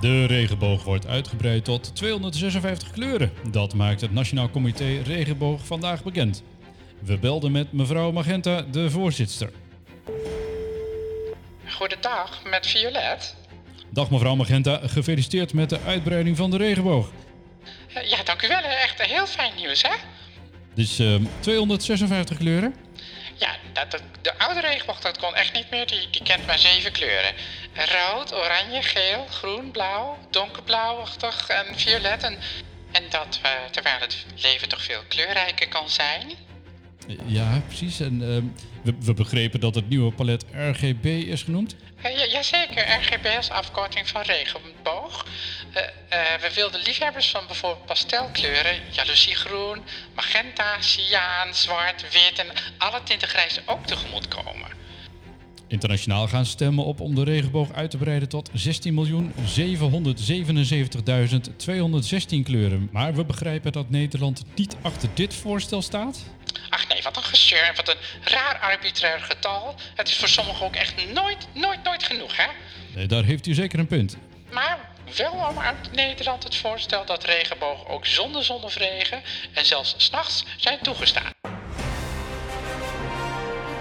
De 0.00 0.24
regenboog 0.24 0.84
wordt 0.84 1.06
uitgebreid 1.06 1.64
tot 1.64 1.96
256 1.96 2.90
kleuren. 2.90 3.30
Dat 3.50 3.74
maakt 3.74 4.00
het 4.00 4.12
Nationaal 4.12 4.50
Comité 4.50 5.02
Regenboog 5.04 5.66
vandaag 5.66 6.02
bekend. 6.04 6.42
We 6.98 7.18
belden 7.18 7.52
met 7.52 7.72
mevrouw 7.72 8.12
Magenta, 8.12 8.62
de 8.62 8.90
voorzitter. 8.90 9.50
Goedendag, 11.70 12.42
met 12.44 12.66
Violet. 12.66 13.34
Dag 13.90 14.10
mevrouw 14.10 14.34
Magenta, 14.34 14.80
gefeliciteerd 14.84 15.52
met 15.52 15.70
de 15.70 15.80
uitbreiding 15.86 16.36
van 16.36 16.50
de 16.50 16.56
regenboog. 16.56 17.10
Eh, 17.94 18.08
Ja, 18.10 18.22
dank 18.22 18.42
u 18.42 18.48
wel. 18.48 18.58
Echt 18.60 19.02
heel 19.02 19.26
fijn 19.26 19.52
nieuws, 19.56 19.82
hè? 19.82 19.94
Dus 20.74 20.98
eh, 20.98 21.14
256 21.40 22.36
kleuren. 22.36 22.74
Ja, 23.34 23.56
dat, 23.72 24.02
de 24.22 24.38
oude 24.38 24.60
regenboog 24.60 25.00
dat 25.00 25.18
kon 25.18 25.34
echt 25.34 25.52
niet 25.52 25.70
meer. 25.70 25.86
Die, 25.86 26.08
die 26.10 26.22
kent 26.22 26.46
maar 26.46 26.58
zeven 26.58 26.92
kleuren. 26.92 27.32
Rood, 27.74 28.34
oranje, 28.34 28.82
geel, 28.82 29.26
groen, 29.30 29.70
blauw, 29.70 30.18
donkerblauwachtig 30.30 31.48
en 31.48 31.78
violet. 31.78 32.22
En, 32.22 32.38
en 32.92 33.02
dat 33.10 33.38
eh, 33.42 33.50
terwijl 33.70 34.00
het 34.00 34.26
leven 34.36 34.68
toch 34.68 34.82
veel 34.82 35.00
kleurrijker 35.08 35.68
kan 35.68 35.88
zijn. 35.90 36.32
Ja, 37.26 37.62
precies. 37.66 38.00
En 38.00 38.22
eh, 38.22 38.42
we, 38.82 38.94
we 39.00 39.14
begrepen 39.14 39.60
dat 39.60 39.74
het 39.74 39.88
nieuwe 39.88 40.12
palet 40.12 40.44
RGB 40.52 41.04
is 41.04 41.42
genoemd. 41.42 41.76
Eh, 42.02 42.18
ja, 42.18 42.26
jazeker, 42.26 42.84
RGB 43.00 43.26
als 43.36 43.50
afkorting 43.50 44.08
van 44.08 44.22
regenboog. 44.22 45.26
Eh, 45.72 45.82
eh, 45.82 46.40
we 46.40 46.50
wilden 46.54 46.80
liefhebbers 46.80 47.30
van 47.30 47.46
bijvoorbeeld 47.46 47.86
pastelkleuren, 47.86 48.80
jaloeziegroen, 48.90 49.80
magenta, 50.14 50.80
cyaan, 50.80 51.54
zwart, 51.54 52.02
wit 52.02 52.38
en 52.38 52.46
alle 52.78 53.00
tinten 53.02 53.28
grijs 53.28 53.60
ook 53.66 53.86
tegemoet 53.86 54.28
komen. 54.28 54.84
Internationaal 55.68 56.28
gaan 56.28 56.44
ze 56.44 56.50
stemmen 56.50 56.84
op 56.84 57.00
om 57.00 57.14
de 57.14 57.24
regenboog 57.24 57.72
uit 57.72 57.90
te 57.90 57.96
breiden 57.96 58.28
tot 58.28 58.50
16.777.216 58.50 58.54
kleuren. 62.44 62.88
Maar 62.92 63.14
we 63.14 63.24
begrijpen 63.24 63.72
dat 63.72 63.90
Nederland 63.90 64.44
niet 64.54 64.76
achter 64.82 65.08
dit 65.14 65.34
voorstel 65.34 65.82
staat. 65.82 66.24
Wat 67.06 67.16
een 67.16 67.22
gezeur 67.22 67.72
wat 67.76 67.88
een 67.88 67.96
raar 68.22 68.58
arbitrair 68.58 69.20
getal. 69.20 69.74
Het 69.94 70.08
is 70.08 70.16
voor 70.16 70.28
sommigen 70.28 70.66
ook 70.66 70.76
echt 70.76 71.12
nooit, 71.12 71.46
nooit, 71.52 71.82
nooit 71.82 72.02
genoeg, 72.02 72.36
hè? 72.36 72.46
Nee, 72.94 73.06
daar 73.06 73.24
heeft 73.24 73.46
u 73.46 73.54
zeker 73.54 73.78
een 73.78 73.86
punt. 73.86 74.16
Maar 74.50 74.78
wel 75.16 75.46
omarmt 75.46 75.92
Nederland 75.92 76.42
het 76.42 76.56
voorstel 76.56 77.04
dat 77.04 77.24
regenbogen 77.24 77.86
ook 77.86 78.06
zonder 78.06 78.44
zon 78.44 78.62
of 78.62 78.76
regen 78.76 79.22
en 79.52 79.66
zelfs 79.66 79.94
s'nachts 79.96 80.44
zijn 80.56 80.78
toegestaan. 80.82 81.30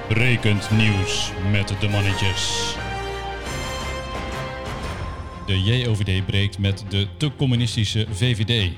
Brekend 0.07 0.71
nieuws 0.71 1.29
met 1.51 1.73
de 1.79 1.87
mannetjes. 1.87 2.73
De 5.45 5.61
JOVD 5.61 6.25
breekt 6.25 6.57
met 6.57 6.83
de 6.89 7.07
te 7.17 7.35
communistische 7.35 8.05
VVD. 8.11 8.71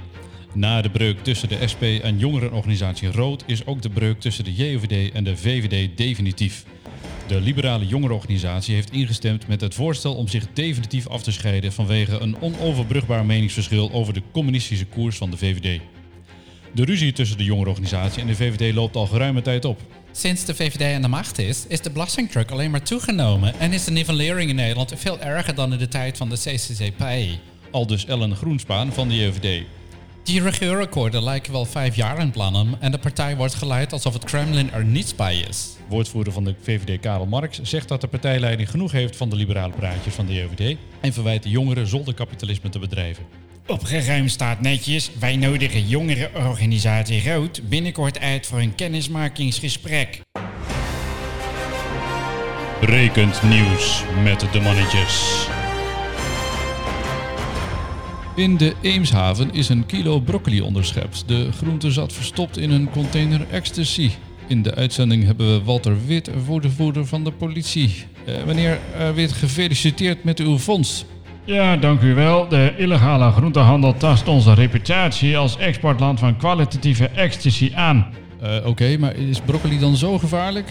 Na 0.57 0.81
de 0.81 0.89
breuk 0.89 1.23
tussen 1.23 1.49
de 1.49 1.67
SP 1.71 1.83
en 1.83 2.17
jongerenorganisatie 2.17 3.11
Rood 3.11 3.43
is 3.45 3.65
ook 3.65 3.81
de 3.81 3.89
breuk 3.89 4.19
tussen 4.19 4.43
de 4.43 4.53
JOVD 4.53 5.11
en 5.13 5.23
de 5.23 5.37
VVD 5.37 5.97
definitief. 5.97 6.65
De 7.27 7.41
liberale 7.41 7.87
jongerenorganisatie 7.87 8.75
heeft 8.75 8.91
ingestemd 8.91 9.47
met 9.47 9.61
het 9.61 9.73
voorstel 9.73 10.15
om 10.15 10.27
zich 10.27 10.47
definitief 10.53 11.07
af 11.07 11.23
te 11.23 11.31
scheiden 11.31 11.73
vanwege 11.73 12.19
een 12.19 12.41
onoverbrugbaar 12.41 13.25
meningsverschil 13.25 13.91
over 13.91 14.13
de 14.13 14.21
communistische 14.31 14.85
koers 14.85 15.17
van 15.17 15.31
de 15.31 15.37
VVD. 15.37 15.81
De 16.73 16.85
ruzie 16.85 17.13
tussen 17.13 17.37
de 17.37 17.43
jongerenorganisatie 17.43 18.21
en 18.21 18.27
de 18.27 18.35
VVD 18.35 18.73
loopt 18.73 18.95
al 18.95 19.07
geruime 19.07 19.41
tijd 19.41 19.65
op. 19.65 19.81
Sinds 20.11 20.45
de 20.45 20.55
VVD 20.55 20.95
aan 20.95 21.01
de 21.01 21.07
macht 21.07 21.39
is, 21.39 21.65
is 21.67 21.81
de 21.81 21.91
belastingdruk 21.91 22.51
alleen 22.51 22.71
maar 22.71 22.83
toegenomen 22.83 23.59
en 23.59 23.73
is 23.73 23.83
de 23.83 23.91
nivellering 23.91 24.49
in 24.49 24.55
Nederland 24.55 24.93
veel 24.95 25.19
erger 25.19 25.55
dan 25.55 25.73
in 25.73 25.79
de 25.79 25.87
tijd 25.87 26.17
van 26.17 26.29
de 26.29 26.35
CCCP. 26.35 27.03
Al 27.71 27.87
dus 27.87 28.05
Ellen 28.05 28.35
Groenspaan 28.35 28.93
van 28.93 29.07
de 29.07 29.15
JVD. 29.15 29.65
Die 30.27 30.41
regeerakkoorden 30.41 31.23
lijken 31.23 31.51
wel 31.51 31.65
vijf 31.65 31.95
jaar 31.95 32.19
in 32.19 32.31
plannen 32.31 32.75
en 32.79 32.91
de 32.91 32.97
partij 32.97 33.35
wordt 33.35 33.53
geleid 33.53 33.93
alsof 33.93 34.13
het 34.13 34.23
Kremlin 34.23 34.71
er 34.71 34.85
niets 34.85 35.15
bij 35.15 35.37
is. 35.49 35.75
Woordvoerder 35.89 36.33
van 36.33 36.43
de 36.43 36.55
VVD 36.61 36.99
Karel 36.99 37.25
Marx 37.25 37.61
zegt 37.61 37.87
dat 37.87 38.01
de 38.01 38.07
partijleiding 38.07 38.69
genoeg 38.69 38.91
heeft 38.91 39.15
van 39.15 39.29
de 39.29 39.35
liberale 39.35 39.73
praatjes 39.73 40.13
van 40.13 40.25
de 40.25 40.33
JVD 40.33 40.77
en 41.01 41.13
verwijt 41.13 41.43
de 41.43 41.49
jongeren 41.49 41.87
zonder 41.87 42.13
kapitalisme 42.13 42.69
te 42.69 42.79
bedrijven. 42.79 43.23
Opgeruimd 43.67 44.31
staat 44.31 44.61
netjes. 44.61 45.11
Wij 45.19 45.35
nodigen 45.35 45.87
jongerenorganisatie 45.87 47.31
Rood 47.31 47.69
binnenkort 47.69 48.19
uit 48.19 48.47
voor 48.47 48.59
een 48.59 48.75
kennismakingsgesprek. 48.75 50.21
Brekend 52.79 53.43
nieuws 53.43 54.03
met 54.23 54.45
de 54.51 54.59
mannetjes. 54.59 55.47
In 58.37 58.57
de 58.57 58.73
Eemshaven 58.81 59.53
is 59.53 59.69
een 59.69 59.85
kilo 59.85 60.19
broccoli 60.19 60.61
onderschept. 60.61 61.23
De 61.27 61.51
groente 61.51 61.91
zat 61.91 62.13
verstopt 62.13 62.57
in 62.57 62.71
een 62.71 62.89
container 62.89 63.45
ecstasy. 63.51 64.11
In 64.47 64.61
de 64.61 64.75
uitzending 64.75 65.23
hebben 65.23 65.53
we 65.53 65.63
Walter 65.63 66.05
Wit, 66.05 66.29
woordvoerder 66.45 67.05
van 67.05 67.23
de 67.23 67.31
politie. 67.31 68.05
Eh, 68.25 68.33
meneer 68.45 68.79
eh, 68.97 69.09
Wit, 69.09 69.31
gefeliciteerd 69.31 70.23
met 70.23 70.39
uw 70.39 70.57
vondst. 70.57 71.05
Ja, 71.43 71.77
dank 71.77 72.01
u 72.01 72.13
wel. 72.13 72.47
De 72.47 72.73
illegale 72.77 73.31
groentehandel 73.31 73.93
tast 73.93 74.27
onze 74.27 74.53
reputatie 74.53 75.37
als 75.37 75.57
exportland 75.57 76.19
van 76.19 76.37
kwalitatieve 76.37 77.07
ecstasy 77.07 77.71
aan. 77.75 78.07
Eh, 78.41 78.65
Oké, 78.65 78.97
maar 78.97 79.15
is 79.15 79.39
broccoli 79.39 79.79
dan 79.79 79.95
zo 79.95 80.17
gevaarlijk? 80.17 80.67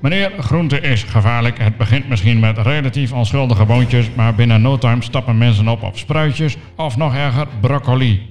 Meneer, 0.00 0.32
groente 0.38 0.80
is 0.80 1.02
gevaarlijk. 1.02 1.58
Het 1.58 1.76
begint 1.76 2.08
misschien 2.08 2.38
met 2.38 2.58
relatief 2.58 3.12
onschuldige 3.12 3.64
boontjes, 3.64 4.10
maar 4.14 4.34
binnen 4.34 4.62
no 4.62 4.78
time 4.78 5.02
stappen 5.02 5.38
mensen 5.38 5.68
op 5.68 5.82
op 5.82 5.98
spruitjes 5.98 6.56
of 6.76 6.96
nog 6.96 7.14
erger, 7.14 7.46
broccoli. 7.60 8.30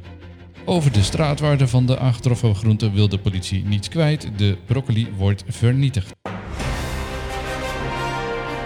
Over 0.65 0.91
de 0.91 1.03
straatwaarde 1.03 1.67
van 1.67 1.85
de 1.85 1.99
aangetroffen 1.99 2.55
groente 2.55 2.91
wil 2.91 3.09
de 3.09 3.17
politie 3.17 3.63
niets 3.65 3.89
kwijt. 3.89 4.31
De 4.35 4.57
broccoli 4.65 5.07
wordt 5.17 5.43
vernietigd. 5.47 6.15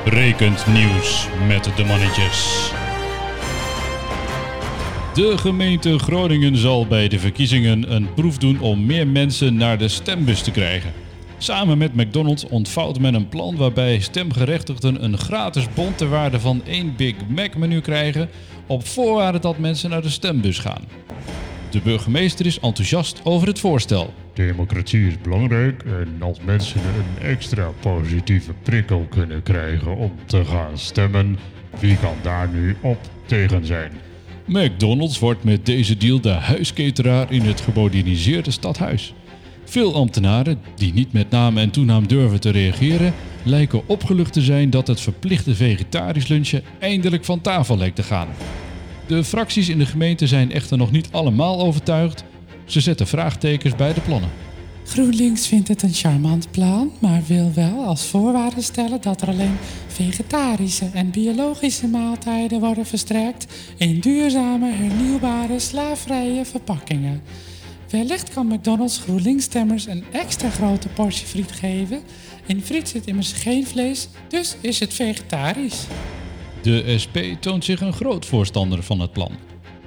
Brekend 0.04 0.66
nieuws 0.68 1.28
met 1.48 1.72
de 1.76 1.84
mannetjes. 1.86 2.72
De 5.14 5.38
gemeente 5.38 6.00
Groningen 6.00 6.58
zal 6.58 6.88
bij 6.88 7.08
de 7.08 7.20
verkiezingen 7.20 7.96
een 7.96 8.14
proef 8.14 8.38
doen 8.38 8.60
om 8.60 8.86
meer 8.86 9.08
mensen 9.08 9.56
naar 9.56 9.78
de 9.78 9.88
stembus 9.88 10.42
te 10.42 10.52
krijgen. 10.52 10.92
Samen 11.42 11.78
met 11.78 11.96
McDonald's 11.96 12.46
ontvouwt 12.48 13.00
men 13.00 13.14
een 13.14 13.30
plan 13.30 13.56
waarbij 13.56 14.00
stemgerechtigden 14.00 15.04
een 15.04 15.18
gratis 15.18 15.74
bon 15.74 15.96
ter 15.96 16.10
waarde 16.10 16.40
van 16.40 16.62
één 16.66 16.96
Big 16.96 17.16
Mac 17.28 17.56
menu 17.56 17.80
krijgen 17.80 18.30
op 18.68 18.88
voorwaarde 18.88 19.40
dat 19.40 19.58
mensen 19.58 19.90
naar 19.90 20.02
de 20.02 20.10
stembus 20.10 20.60
gaan. 20.60 20.84
De 21.70 21.82
burgemeester 21.82 22.46
is 22.46 22.60
enthousiast 22.60 23.22
over 23.24 23.48
het 23.48 23.60
voorstel. 23.60 24.14
Democratie 24.34 25.08
is 25.08 25.22
belangrijk 25.22 25.84
en 25.84 26.16
als 26.20 26.40
mensen 26.46 26.82
een 26.82 27.28
extra 27.28 27.70
positieve 27.80 28.54
prikkel 28.64 29.06
kunnen 29.10 29.44
krijgen 29.44 29.96
om 29.96 30.12
te 30.26 30.46
gaan 30.46 30.78
stemmen, 30.78 31.38
wie 31.80 31.98
kan 31.98 32.16
daar 32.22 32.50
nu 32.50 32.76
op 32.82 33.00
tegen 33.26 33.66
zijn? 33.66 33.92
McDonald's 34.46 35.20
wordt 35.20 35.44
met 35.44 35.66
deze 35.66 35.98
deal 35.98 36.22
de 36.22 36.30
huisketeraar 36.30 37.32
in 37.32 37.42
het 37.42 37.62
gemoderniseerde 37.62 38.52
stadhuis. 38.52 39.14
Veel 39.72 39.96
ambtenaren, 39.96 40.60
die 40.76 40.94
niet 40.94 41.14
met 41.14 41.30
naam 41.30 41.58
en 41.58 41.72
toenaam 41.72 42.08
durven 42.08 42.40
te 42.40 42.50
reageren, 42.50 43.14
lijken 43.44 43.88
opgelucht 43.88 44.34
te 44.34 44.42
zijn 44.42 44.70
dat 44.70 44.88
het 44.88 45.02
verplichte 45.02 45.56
vegetarisch 45.56 46.28
lunchen 46.28 46.64
eindelijk 46.80 47.26
van 47.26 47.42
tafel 47.42 47.78
lijkt 47.78 47.96
te 47.96 48.04
gaan. 48.04 48.28
De 49.08 49.24
fracties 49.24 49.70
in 49.70 49.78
de 49.78 49.86
gemeente 49.86 50.28
zijn 50.28 50.52
echter 50.52 50.78
nog 50.78 50.92
niet 50.92 51.08
allemaal 51.12 51.60
overtuigd. 51.62 52.24
Ze 52.66 52.80
zetten 52.80 53.08
vraagtekens 53.08 53.76
bij 53.76 53.94
de 53.94 54.02
plannen. 54.02 54.30
GroenLinks 54.86 55.48
vindt 55.48 55.68
het 55.68 55.82
een 55.82 55.94
charmant 55.94 56.52
plan, 56.52 56.92
maar 57.00 57.22
wil 57.28 57.52
wel 57.56 57.86
als 57.86 58.06
voorwaarde 58.06 58.62
stellen 58.62 59.02
dat 59.02 59.22
er 59.22 59.28
alleen 59.28 59.58
vegetarische 59.88 60.90
en 60.94 61.12
biologische 61.12 61.88
maaltijden 61.88 62.60
worden 62.60 62.86
verstrekt 62.86 63.54
in 63.78 64.00
duurzame, 64.00 64.72
hernieuwbare, 64.72 65.60
slaafvrije 65.60 66.46
verpakkingen. 66.46 67.22
Wellicht 67.92 68.34
kan 68.34 68.48
McDonald's 68.48 68.98
GroenLinks-stemmers 68.98 69.88
een 69.88 70.04
extra 70.12 70.50
grote 70.50 70.88
portie 70.88 71.26
friet 71.26 71.52
geven. 71.52 72.02
In 72.46 72.62
friet 72.62 72.90
zit 72.90 73.08
immers 73.08 73.32
geen 73.32 73.68
vlees, 73.68 74.08
dus 74.28 74.56
is 74.62 74.80
het 74.80 74.94
vegetarisch. 74.94 75.86
De 76.62 76.98
SP 77.04 77.18
toont 77.40 77.66
zich 77.66 77.82
een 77.82 77.94
groot 77.94 78.26
voorstander 78.26 78.84
van 78.84 79.00
het 79.00 79.12
plan. 79.12 79.32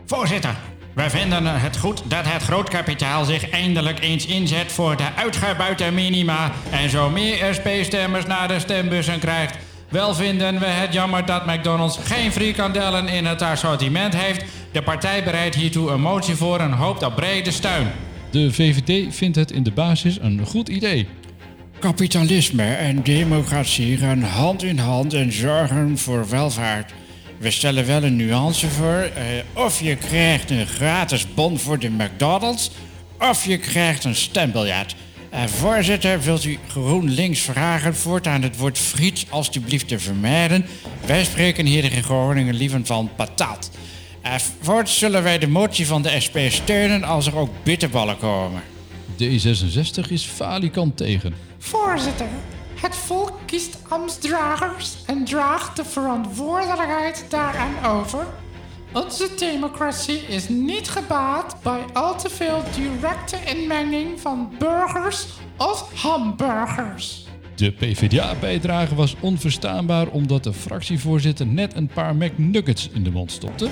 Voorzitter, 0.07 0.57
wij 0.95 1.11
vinden 1.11 1.61
het 1.61 1.77
goed 1.77 2.03
dat 2.11 2.25
het 2.27 2.43
grootkapitaal 2.43 3.25
zich 3.25 3.51
eindelijk 3.51 4.01
eens 4.01 4.27
inzet 4.27 4.73
voor 4.73 4.97
de 4.97 5.15
uitgebuite 5.17 5.91
minima 5.91 6.53
en 6.71 6.91
zo 6.91 7.11
meer 7.11 7.55
SP-stemmers 7.55 8.27
naar 8.27 8.49
de 8.49 8.59
stembussen 8.59 9.19
krijgt. 9.19 9.57
Wel 9.95 10.15
vinden 10.15 10.59
we 10.59 10.67
het 10.67 10.93
jammer 10.93 11.27
dat 11.27 11.47
McDonald's 11.47 11.99
geen 12.05 12.33
frikandellen 12.33 13.09
in 13.09 13.27
het 13.27 13.43
assortiment 13.43 14.17
heeft. 14.17 14.45
De 14.73 14.83
partij 14.83 15.25
bereidt 15.25 15.55
hiertoe 15.55 15.91
een 15.91 16.01
motie 16.01 16.35
voor 16.35 16.59
en 16.59 16.73
hoopt 16.73 17.03
op 17.03 17.15
brede 17.15 17.51
steun. 17.51 17.87
De 18.31 18.53
VVD 18.53 19.15
vindt 19.15 19.37
het 19.37 19.51
in 19.51 19.63
de 19.63 19.71
basis 19.71 20.19
een 20.21 20.47
goed 20.47 20.69
idee. 20.69 21.09
Kapitalisme 21.79 22.75
en 22.75 23.03
democratie 23.03 23.97
gaan 23.97 24.23
hand 24.23 24.63
in 24.63 24.79
hand 24.79 25.13
en 25.13 25.33
zorgen 25.33 25.99
voor 25.99 26.29
welvaart. 26.29 26.93
We 27.39 27.51
stellen 27.51 27.87
wel 27.87 28.03
een 28.03 28.17
nuance 28.17 28.69
voor. 28.69 29.11
eh, 29.15 29.25
of 29.65 29.81
je 29.81 29.97
krijgt 29.97 30.51
een 30.51 30.67
gratis 30.67 31.35
bon 31.35 31.59
voor 31.59 31.79
de 31.79 31.91
McDonald's, 31.91 32.71
of 33.19 33.45
je 33.45 33.59
krijgt 33.59 34.05
een 34.05 34.17
stembiljet. 34.17 34.95
Eh, 35.35 35.45
voorzitter, 35.47 36.21
wilt 36.21 36.45
u 36.45 36.59
GroenLinks 36.69 37.41
vragen 37.41 37.97
voortaan 37.97 38.43
het 38.43 38.57
woord 38.57 38.79
friet 38.79 39.26
alstublieft 39.31 39.88
te 39.88 39.99
vermijden? 39.99 40.67
Wij 41.07 41.25
spreken 41.25 41.67
hier 41.67 41.93
in 41.93 42.03
Groningen 42.03 42.55
liever 42.55 42.81
van 42.85 43.11
patat. 43.17 43.71
Eh, 44.23 44.35
voorts 44.61 44.99
zullen 44.99 45.23
wij 45.23 45.38
de 45.38 45.47
motie 45.47 45.87
van 45.87 46.03
de 46.03 46.21
SP 46.25 46.38
steunen 46.49 47.05
als 47.05 47.26
er 47.26 47.37
ook 47.37 47.50
bitterballen 47.62 48.19
komen. 48.19 48.62
D66 49.17 50.11
is 50.11 50.25
falikant 50.25 50.97
tegen. 50.97 51.35
Voorzitter, 51.59 52.29
het 52.81 52.97
volk 52.97 53.38
kiest 53.47 53.79
ambtsdragers 53.88 54.97
en 55.07 55.25
draagt 55.25 55.76
de 55.76 55.85
verantwoordelijkheid 55.85 57.25
daaraan 57.29 57.85
over. 57.85 58.26
Onze 58.95 59.29
democratie 59.39 60.19
is 60.19 60.49
niet 60.49 60.89
gebaat 60.89 61.57
bij 61.63 61.85
al 61.93 62.19
te 62.19 62.31
veel 62.31 62.63
directe 62.75 63.37
inmenging 63.57 64.21
van 64.21 64.53
burgers 64.59 65.27
of 65.57 66.03
hamburgers. 66.03 67.27
De 67.55 67.71
PvdA-bijdrage 67.71 68.95
was 68.95 69.17
onverstaanbaar 69.21 70.09
omdat 70.09 70.45
de 70.45 70.53
fractievoorzitter 70.53 71.47
net 71.47 71.77
een 71.77 71.87
paar 71.87 72.17
McNuggets 72.17 72.89
in 72.93 73.03
de 73.03 73.11
mond 73.11 73.33
stopte. 73.33 73.69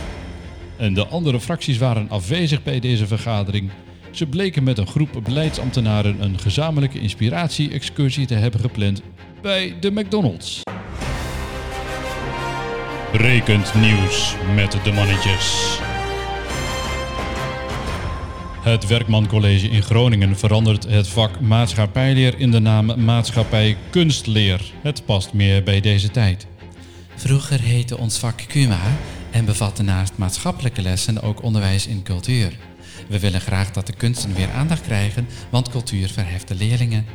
En 0.76 0.94
de 0.94 1.06
andere 1.06 1.40
fracties 1.40 1.78
waren 1.78 2.10
afwezig 2.10 2.62
bij 2.62 2.80
deze 2.80 3.06
vergadering. 3.06 3.70
Ze 4.10 4.26
bleken 4.26 4.62
met 4.62 4.78
een 4.78 4.86
groep 4.86 5.20
beleidsambtenaren 5.24 6.22
een 6.22 6.38
gezamenlijke 6.38 7.00
inspiratie-excursie 7.00 8.26
te 8.26 8.34
hebben 8.34 8.60
gepland 8.60 9.02
bij 9.42 9.76
de 9.80 9.90
McDonald's. 9.90 10.62
Brekend 13.12 13.74
nieuws 13.74 14.34
met 14.54 14.72
de 14.84 14.92
mannetjes. 14.92 15.78
Het 18.62 18.86
Werkman 18.86 19.26
College 19.26 19.68
in 19.68 19.82
Groningen 19.82 20.38
verandert 20.38 20.84
het 20.84 21.08
vak 21.08 21.40
maatschappijleer 21.40 22.38
in 22.38 22.50
de 22.50 22.58
naam 22.58 23.04
maatschappij 23.04 23.76
kunstleer. 23.90 24.72
Het 24.82 25.04
past 25.04 25.32
meer 25.32 25.62
bij 25.62 25.80
deze 25.80 26.10
tijd. 26.10 26.46
Vroeger 27.16 27.60
heette 27.60 27.98
ons 27.98 28.18
vak 28.18 28.40
KUMA 28.48 28.96
en 29.30 29.44
bevatte 29.44 29.82
naast 29.82 30.12
maatschappelijke 30.16 30.82
lessen 30.82 31.22
ook 31.22 31.42
onderwijs 31.42 31.86
in 31.86 32.02
cultuur. 32.02 32.52
We 33.08 33.18
willen 33.18 33.40
graag 33.40 33.70
dat 33.70 33.86
de 33.86 33.96
kunsten 33.96 34.34
weer 34.34 34.50
aandacht 34.50 34.82
krijgen, 34.82 35.28
want 35.50 35.68
cultuur 35.68 36.08
verheft 36.08 36.48
de 36.48 36.54
leerlingen. 36.54 37.06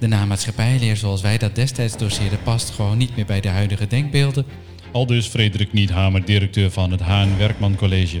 De 0.00 0.06
naam 0.06 0.28
maatschappijleer 0.28 0.96
zoals 0.96 1.20
wij 1.20 1.38
dat 1.38 1.54
destijds 1.54 1.96
doseerden 1.96 2.42
past 2.42 2.70
gewoon 2.70 2.98
niet 2.98 3.16
meer 3.16 3.26
bij 3.26 3.40
de 3.40 3.48
huidige 3.48 3.86
denkbeelden. 3.86 4.46
Aldus 4.92 5.26
Frederik 5.26 5.72
Niethamer, 5.72 6.24
directeur 6.24 6.70
van 6.70 6.90
het 6.90 7.00
Haan 7.00 7.38
Werkman 7.38 7.76
College. 7.76 8.20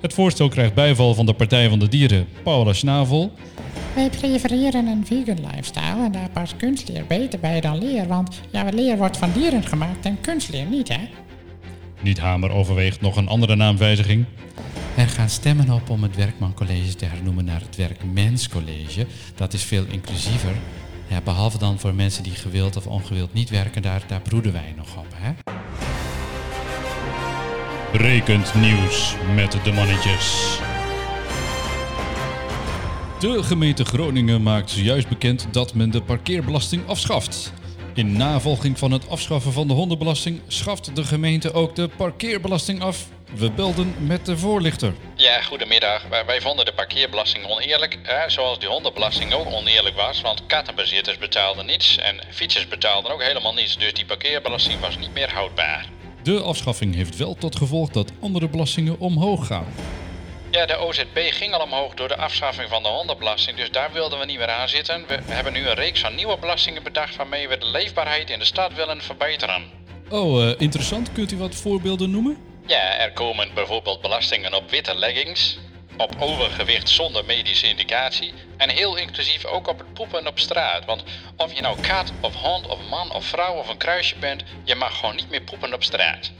Het 0.00 0.14
voorstel 0.14 0.48
krijgt 0.48 0.74
bijval 0.74 1.14
van 1.14 1.26
de 1.26 1.32
Partij 1.32 1.68
van 1.68 1.78
de 1.78 1.88
Dieren, 1.88 2.26
Paula 2.42 2.72
Snavel. 2.72 3.32
Wij 3.94 4.10
prefereren 4.10 4.86
een 4.86 5.06
vegan 5.06 5.40
lifestyle 5.40 6.04
en 6.04 6.12
daar 6.12 6.30
past 6.32 6.56
kunstleer 6.56 7.04
beter 7.06 7.40
bij 7.40 7.60
dan 7.60 7.78
leer, 7.78 8.06
want 8.06 8.40
ja, 8.50 8.68
leer 8.74 8.96
wordt 8.96 9.16
van 9.16 9.32
dieren 9.32 9.62
gemaakt 9.62 10.04
en 10.04 10.20
kunstleer 10.20 10.66
niet, 10.66 10.88
hè? 10.88 11.08
Niethamer 12.00 12.50
overweegt 12.50 13.00
nog 13.00 13.16
een 13.16 13.28
andere 13.28 13.56
naamwijziging. 13.56 14.24
Er 14.96 15.08
gaan 15.08 15.28
stemmen 15.28 15.70
op 15.70 15.90
om 15.90 16.02
het 16.02 16.16
Werkman 16.16 16.54
College 16.54 16.94
te 16.94 17.04
hernoemen 17.04 17.44
naar 17.44 17.60
het 17.60 17.76
Werkmens 17.76 18.48
College. 18.48 19.06
Dat 19.34 19.52
is 19.52 19.62
veel 19.62 19.84
inclusiever. 19.90 20.54
Ja, 21.08 21.20
behalve 21.20 21.58
dan 21.58 21.78
voor 21.78 21.94
mensen 21.94 22.22
die 22.22 22.34
gewild 22.34 22.76
of 22.76 22.86
ongewild 22.86 23.32
niet 23.32 23.50
werken, 23.50 23.82
daar, 23.82 24.02
daar 24.06 24.20
broeden 24.20 24.52
wij 24.52 24.74
nog 24.76 24.96
op. 24.96 25.06
Hè? 25.14 25.49
Brekend 27.92 28.54
nieuws 28.54 29.14
met 29.34 29.58
de 29.64 29.72
mannetjes. 29.72 30.58
De 33.18 33.42
gemeente 33.42 33.84
Groningen 33.84 34.42
maakt 34.42 34.70
zojuist 34.70 35.08
bekend 35.08 35.46
dat 35.50 35.74
men 35.74 35.90
de 35.90 36.02
parkeerbelasting 36.02 36.88
afschaft. 36.88 37.52
In 37.94 38.16
navolging 38.16 38.78
van 38.78 38.90
het 38.92 39.08
afschaffen 39.08 39.52
van 39.52 39.68
de 39.68 39.72
hondenbelasting 39.72 40.40
schaft 40.48 40.96
de 40.96 41.04
gemeente 41.04 41.52
ook 41.52 41.74
de 41.74 41.88
parkeerbelasting 41.88 42.82
af. 42.82 43.06
We 43.34 43.50
belden 43.50 43.94
met 43.98 44.26
de 44.26 44.38
voorlichter. 44.38 44.94
Ja, 45.16 45.42
goedemiddag. 45.42 46.02
Wij, 46.26 46.40
vonden 46.40 46.64
de 46.64 46.72
parkeerbelasting 46.72 47.46
oneerlijk, 47.46 47.98
zoals 48.26 48.58
die 48.58 48.68
hondenbelasting 48.68 49.32
ook 49.32 49.46
oneerlijk 49.46 49.96
was. 49.96 50.20
Want 50.20 50.46
kattenbezitters 50.46 51.18
betaalden 51.18 51.66
niets 51.66 51.98
en 51.98 52.20
fietsers 52.30 52.68
betaalden 52.68 53.12
ook 53.12 53.22
helemaal 53.22 53.54
niets. 53.54 53.78
Dus 53.78 53.94
die 53.94 54.06
parkeerbelasting 54.06 54.80
was 54.80 54.98
niet 54.98 55.14
meer 55.14 55.32
houdbaar. 55.32 55.86
De 56.22 56.40
afschaffing 56.40 56.94
heeft 56.94 57.16
wel 57.16 57.34
tot 57.34 57.56
gevolg 57.56 57.90
dat 57.90 58.12
andere 58.20 58.48
belastingen 58.48 58.98
omhoog 58.98 59.46
gaan. 59.46 59.66
Ja, 60.50 60.66
de 60.66 60.76
OZB 60.76 61.18
ging 61.30 61.52
al 61.52 61.60
omhoog 61.60 61.94
door 61.94 62.08
de 62.08 62.16
afschaffing 62.16 62.68
van 62.68 62.82
de 62.82 62.88
hondenbelasting, 62.88 63.56
dus 63.56 63.70
daar 63.70 63.92
wilden 63.92 64.18
we 64.18 64.24
niet 64.24 64.38
meer 64.38 64.50
aan 64.50 64.68
zitten. 64.68 65.04
We 65.06 65.18
hebben 65.24 65.52
nu 65.52 65.66
een 65.66 65.74
reeks 65.74 66.00
van 66.00 66.14
nieuwe 66.14 66.38
belastingen 66.38 66.82
bedacht 66.82 67.16
waarmee 67.16 67.48
we 67.48 67.58
de 67.58 67.66
leefbaarheid 67.66 68.30
in 68.30 68.38
de 68.38 68.44
stad 68.44 68.74
willen 68.74 69.02
verbeteren. 69.02 69.62
Oh, 70.08 70.48
eh, 70.48 70.54
interessant. 70.58 71.12
Kunt 71.12 71.32
u 71.32 71.36
wat 71.36 71.54
voorbeelden 71.54 72.10
noemen? 72.10 72.36
Ja, 72.66 72.98
er 72.98 73.12
komen 73.12 73.48
bijvoorbeeld 73.54 74.00
belastingen 74.00 74.54
op 74.54 74.70
witte 74.70 74.94
leggings, 74.94 75.58
op 76.00 76.16
overgewicht 76.18 76.88
zonder 76.88 77.24
medische 77.24 77.68
indicatie 77.68 78.32
en 78.56 78.70
heel 78.70 78.96
inclusief 78.96 79.44
ook 79.44 79.68
op 79.68 79.78
het 79.78 79.92
poepen 79.92 80.26
op 80.26 80.38
straat. 80.38 80.84
Want 80.84 81.04
of 81.36 81.52
je 81.52 81.60
nou 81.60 81.80
kat 81.80 82.12
of 82.20 82.34
hond 82.34 82.66
of 82.66 82.78
man 82.90 83.14
of 83.14 83.24
vrouw 83.24 83.54
of 83.54 83.68
een 83.68 83.76
kruisje 83.76 84.14
bent, 84.20 84.44
je 84.64 84.74
mag 84.74 84.98
gewoon 84.98 85.16
niet 85.16 85.30
meer 85.30 85.42
poepen 85.42 85.74
op 85.74 85.82
straat. 85.82 86.32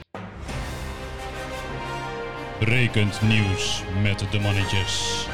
Rekend 2.59 3.21
nieuws 3.21 3.81
met 4.01 4.25
de 4.31 4.39
mannetjes. 4.39 5.25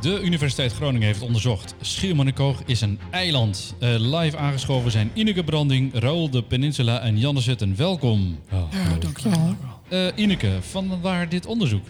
De 0.00 0.20
Universiteit 0.20 0.72
Groningen 0.72 1.06
heeft 1.06 1.22
onderzocht. 1.22 1.74
Schiermonnikoog 1.80 2.62
is 2.66 2.80
een 2.80 3.00
eiland. 3.10 3.74
Eh, 3.78 3.88
live 3.98 4.36
aangeschoven 4.36 4.90
zijn 4.90 5.10
Ineke 5.14 5.44
Branding, 5.44 5.94
Raoul 5.94 6.30
de 6.30 6.42
Peninsula 6.42 7.00
en 7.00 7.18
Janne 7.18 7.40
Zetten. 7.40 7.76
Welkom. 7.76 8.40
Ja, 8.50 8.98
dankjewel. 8.98 9.56
Eh 9.92 10.06
Ineke, 10.14 10.58
van 10.60 11.00
waar 11.00 11.28
dit 11.28 11.46
onderzoek? 11.46 11.84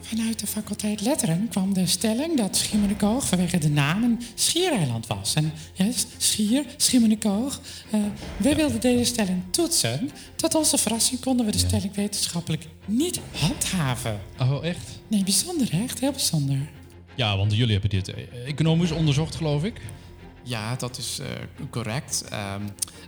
Vanuit 0.00 0.38
de 0.40 0.46
faculteit 0.46 1.00
Letteren 1.00 1.48
kwam 1.48 1.74
de 1.74 1.86
stelling 1.86 2.36
dat 2.36 2.56
Schiermonnikoog 2.56 3.26
vanwege 3.26 3.58
de 3.58 3.68
naam 3.68 4.02
een 4.02 4.20
schiereiland 4.34 5.06
was. 5.06 5.34
En 5.34 5.52
ja, 5.74 5.86
Schier, 6.16 6.64
Schiermonnikoog. 6.76 7.60
eh 7.90 8.00
wij 8.36 8.56
wilden 8.56 8.80
deze 8.80 9.04
stelling 9.04 9.42
toetsen. 9.50 10.10
Tot 10.36 10.54
onze 10.54 10.78
verrassing 10.78 11.20
konden 11.20 11.46
we 11.46 11.52
de 11.52 11.58
stelling 11.58 11.94
wetenschappelijk 11.94 12.66
niet 12.84 13.20
handhaven. 13.32 14.20
Oh, 14.40 14.64
echt? 14.64 15.00
Nee, 15.08 15.24
bijzonder 15.24 15.68
echt 15.72 16.00
heel 16.00 16.10
bijzonder. 16.10 16.58
Ja, 17.14 17.36
want 17.36 17.56
jullie 17.56 17.72
hebben 17.72 17.90
dit 17.90 18.08
eh, 18.14 18.24
economisch 18.46 18.90
onderzocht, 18.90 19.34
geloof 19.34 19.64
ik. 19.64 19.80
Ja, 20.42 20.76
dat 20.76 20.98
is 20.98 21.18
eh, 21.18 21.26
correct. 21.70 22.24
Ehm, 22.30 22.60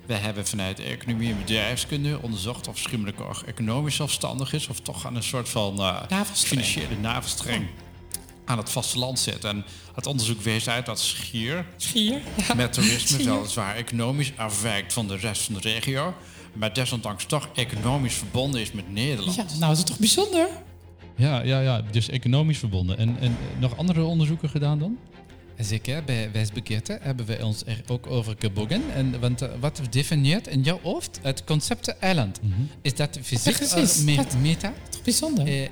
we 0.06 0.14
hebben 0.14 0.46
vanuit 0.46 0.78
economie 0.80 1.30
en 1.32 1.38
bedrijfskunde 1.38 2.18
onderzocht 2.22 2.68
of 2.68 2.78
Schiermonnikoog 2.78 3.44
economisch 3.44 3.96
zelfstandig 3.96 4.52
is 4.52 4.68
of 4.68 4.80
toch 4.80 5.06
aan 5.06 5.16
een 5.16 5.22
soort 5.22 5.48
van 5.48 5.78
eh, 5.78 6.02
Navelstreng. 6.08 6.64
financiële 6.64 7.00
navelstreng 7.00 7.66
aan 8.44 8.58
het 8.58 8.70
vasteland 8.70 9.18
zit. 9.18 9.44
En 9.44 9.64
het 9.94 10.06
onderzoek 10.06 10.40
wees 10.40 10.68
uit 10.68 10.86
dat 10.86 11.00
Schier 11.00 11.66
Schier? 11.76 12.20
Ja. 12.48 12.54
met 12.54 12.72
toerisme 12.72 13.18
Schier. 13.18 13.32
weliswaar 13.34 13.76
economisch 13.76 14.32
afwijkt 14.36 14.92
van 14.92 15.08
de 15.08 15.16
rest 15.16 15.42
van 15.42 15.54
de 15.54 15.60
regio, 15.60 16.14
maar 16.52 16.74
desondanks 16.74 17.24
toch 17.24 17.48
economisch 17.54 18.14
verbonden 18.14 18.60
is 18.60 18.72
met 18.72 18.92
Nederland. 18.92 19.36
Ja, 19.36 19.44
nou 19.58 19.72
is 19.72 19.78
het 19.78 19.86
toch 19.86 19.98
bijzonder? 19.98 20.48
Ja, 21.16 21.42
ja, 21.42 21.60
ja, 21.60 21.82
dus 21.90 22.08
economisch 22.08 22.58
verbonden. 22.58 22.98
En, 22.98 23.16
en 23.20 23.36
nog 23.58 23.76
andere 23.76 24.02
onderzoeken 24.02 24.48
gedaan 24.48 24.78
dan? 24.78 24.98
Zeker, 25.64 26.04
bij 26.04 26.28
wijsbegeerte 26.32 26.98
hebben 27.02 27.26
we 27.26 27.44
ons 27.44 27.62
er 27.66 27.82
ook 27.86 28.06
over 28.06 28.34
gebogen. 28.38 28.82
En, 28.94 29.20
want 29.20 29.42
eh, 29.42 29.48
wat 29.60 29.80
definieert 29.90 30.46
in 30.46 30.62
jouw 30.62 30.78
hoofd 30.82 31.18
het 31.22 31.44
concept 31.44 31.88
eiland? 31.98 32.40
Is 32.82 32.94
dat 32.94 33.18
fysiek 33.22 33.56
precies. 33.56 33.98
of 33.98 34.04
me- 34.04 34.16
Dat- 34.16 34.36
meta? 34.40 34.72
Toch 34.90 35.02
bijzonder? 35.02 35.46
Eh, 35.46 35.68